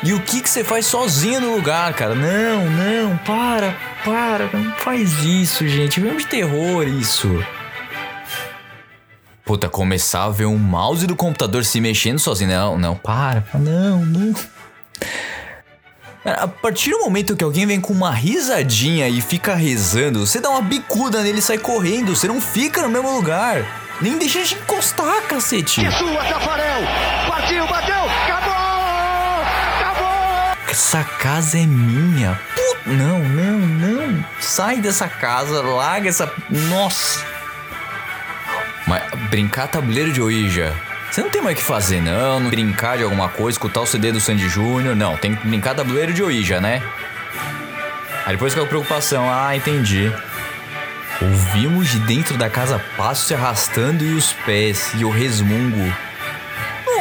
E 0.05 0.13
o 0.13 0.21
que, 0.21 0.41
que 0.41 0.49
você 0.49 0.63
faz 0.63 0.87
sozinho 0.87 1.41
no 1.41 1.57
lugar, 1.57 1.93
cara? 1.95 2.15
Não, 2.15 2.71
não, 2.71 3.17
para, 3.19 3.77
para, 4.05 4.49
não 4.53 4.73
faz 4.77 5.25
isso, 5.25 5.67
gente. 5.67 6.01
De 6.01 6.25
terror, 6.25 6.87
isso. 6.87 7.45
Puta, 9.45 9.69
começar 9.69 10.25
a 10.25 10.31
ver 10.31 10.45
um 10.45 10.57
mouse 10.57 11.05
do 11.05 11.17
computador 11.17 11.65
se 11.65 11.81
mexendo 11.81 12.21
sozinho. 12.21 12.51
Não, 12.51 12.79
não, 12.79 12.95
para. 12.95 13.45
Não, 13.55 14.05
não. 14.05 14.35
A 16.33 16.49
partir 16.49 16.91
do 16.91 17.01
momento 17.01 17.37
que 17.37 17.45
alguém 17.45 17.67
vem 17.67 17.81
com 17.81 17.93
uma 17.93 18.11
risadinha 18.11 19.09
e 19.09 19.21
fica 19.21 19.55
rezando, 19.55 20.27
você 20.27 20.41
dá 20.41 20.51
uma 20.51 20.63
bicuda 20.63 21.23
nele 21.23 21.39
e 21.39 21.43
sai 21.43 21.59
correndo. 21.59 22.15
Você 22.15 22.29
não 22.29 22.41
fica 22.41 22.83
no 22.83 22.89
mesmo 22.89 23.11
lugar. 23.15 23.65
Nem 24.01 24.17
deixa 24.17 24.43
de 24.43 24.55
encostar, 24.55 25.23
cacete. 25.23 25.81
Sua, 25.93 26.25
Tafarel! 26.25 26.83
Partiu, 27.29 27.67
bateu! 27.67 28.05
Acabou! 28.25 28.55
Acabou! 29.81 30.57
Essa 30.69 31.03
casa 31.03 31.59
é 31.59 31.67
minha. 31.67 32.41
Puta, 32.55 32.91
não, 32.91 33.19
não, 33.19 33.59
não. 33.59 34.25
Sai 34.41 34.81
dessa 34.81 35.09
casa, 35.09 35.61
larga 35.63 36.09
essa. 36.09 36.33
Nossa. 36.69 37.25
Mas 38.87 39.03
brincar 39.29 39.67
tabuleiro 39.67 40.13
de 40.13 40.23
Ouija. 40.23 40.88
Você 41.11 41.23
não 41.23 41.31
tem 41.31 41.41
mais 41.41 41.57
o 41.57 41.61
que 41.61 41.67
fazer, 41.67 42.01
não. 42.01 42.41
não 42.41 42.51
brincar 42.51 42.97
de 42.97 43.03
alguma 43.03 43.29
coisa, 43.29 43.57
escutar 43.57 43.81
o 43.81 43.87
CD 43.87 44.13
do 44.13 44.21
Sandy 44.21 44.49
Júnior. 44.49 44.95
Não, 44.95 45.17
tem 45.17 45.35
que 45.35 45.47
brincar 45.47 45.75
tabuleiro 45.75 46.13
de 46.13 46.23
Ouija, 46.23 46.61
né? 46.61 46.83
Aí 48.27 48.33
depois 48.35 48.55
com 48.55 48.61
a 48.61 48.67
preocupação. 48.67 49.27
Ah, 49.31 49.57
entendi. 49.57 50.13
Ouvimos 51.21 51.89
de 51.89 51.99
dentro 52.01 52.37
da 52.37 52.49
casa 52.49 52.81
passos 52.97 53.27
se 53.27 53.35
arrastando 53.35 54.05
e 54.05 54.15
os 54.15 54.33
pés 54.33 54.93
e 54.95 55.05
o 55.05 55.11
resmungo. 55.11 55.93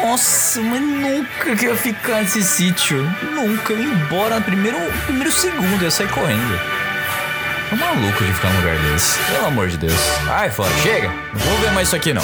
Nossa, 0.01 0.61
mas 0.61 0.81
nunca 0.81 1.55
que 1.55 1.65
eu 1.65 1.71
ia 1.71 1.77
ficar 1.77 2.21
nesse 2.21 2.41
sítio. 2.41 3.03
Nunca. 3.33 3.73
Eu 3.73 3.79
ia 3.79 3.93
embora 3.93 4.37
no 4.37 4.41
primeiro, 4.41 4.77
primeiro 5.05 5.31
segundo, 5.31 5.75
eu 5.75 5.83
ia 5.83 5.91
sair 5.91 6.07
correndo. 6.07 6.59
É 7.71 7.75
maluco 7.75 8.23
de 8.23 8.33
ficar 8.33 8.49
num 8.49 8.59
lugar 8.59 8.77
desse. 8.77 9.19
Pelo 9.31 9.47
amor 9.47 9.67
de 9.67 9.77
Deus. 9.77 9.99
Ai, 10.29 10.49
fora, 10.49 10.71
chega. 10.81 11.09
Não 11.33 11.39
vou 11.39 11.57
ver 11.57 11.71
mais 11.71 11.87
isso 11.87 11.95
aqui 11.97 12.13
não. 12.13 12.23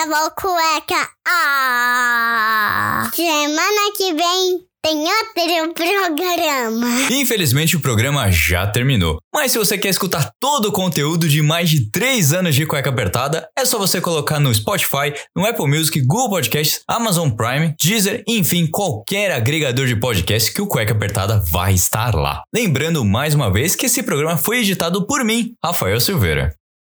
Acabou 0.00 0.30
cueca. 0.30 1.08
Ah! 1.28 3.10
Semana 3.14 3.92
que 3.96 4.14
vem 4.14 4.60
tem 4.82 4.96
outro 4.98 5.74
programa. 5.74 6.88
Infelizmente 7.10 7.76
o 7.76 7.80
programa 7.80 8.30
já 8.30 8.66
terminou. 8.66 9.18
Mas 9.34 9.52
se 9.52 9.58
você 9.58 9.76
quer 9.76 9.90
escutar 9.90 10.30
todo 10.40 10.68
o 10.68 10.72
conteúdo 10.72 11.28
de 11.28 11.42
mais 11.42 11.68
de 11.68 11.90
3 11.90 12.32
anos 12.32 12.54
de 12.54 12.64
cueca 12.64 12.88
apertada, 12.88 13.46
é 13.56 13.64
só 13.66 13.78
você 13.78 14.00
colocar 14.00 14.40
no 14.40 14.54
Spotify, 14.54 15.12
no 15.36 15.44
Apple 15.44 15.68
Music, 15.68 16.00
Google 16.00 16.30
Podcasts, 16.30 16.80
Amazon 16.88 17.28
Prime, 17.28 17.74
Deezer, 17.82 18.24
enfim, 18.26 18.66
qualquer 18.66 19.32
agregador 19.32 19.86
de 19.86 19.96
podcast 19.96 20.50
que 20.50 20.62
o 20.62 20.66
Cueca 20.66 20.94
Apertada 20.94 21.42
vai 21.50 21.74
estar 21.74 22.14
lá. 22.14 22.42
Lembrando 22.54 23.04
mais 23.04 23.34
uma 23.34 23.52
vez 23.52 23.76
que 23.76 23.84
esse 23.84 24.02
programa 24.02 24.38
foi 24.38 24.60
editado 24.60 25.06
por 25.06 25.22
mim, 25.24 25.52
Rafael 25.62 26.00
Silveira. 26.00 26.54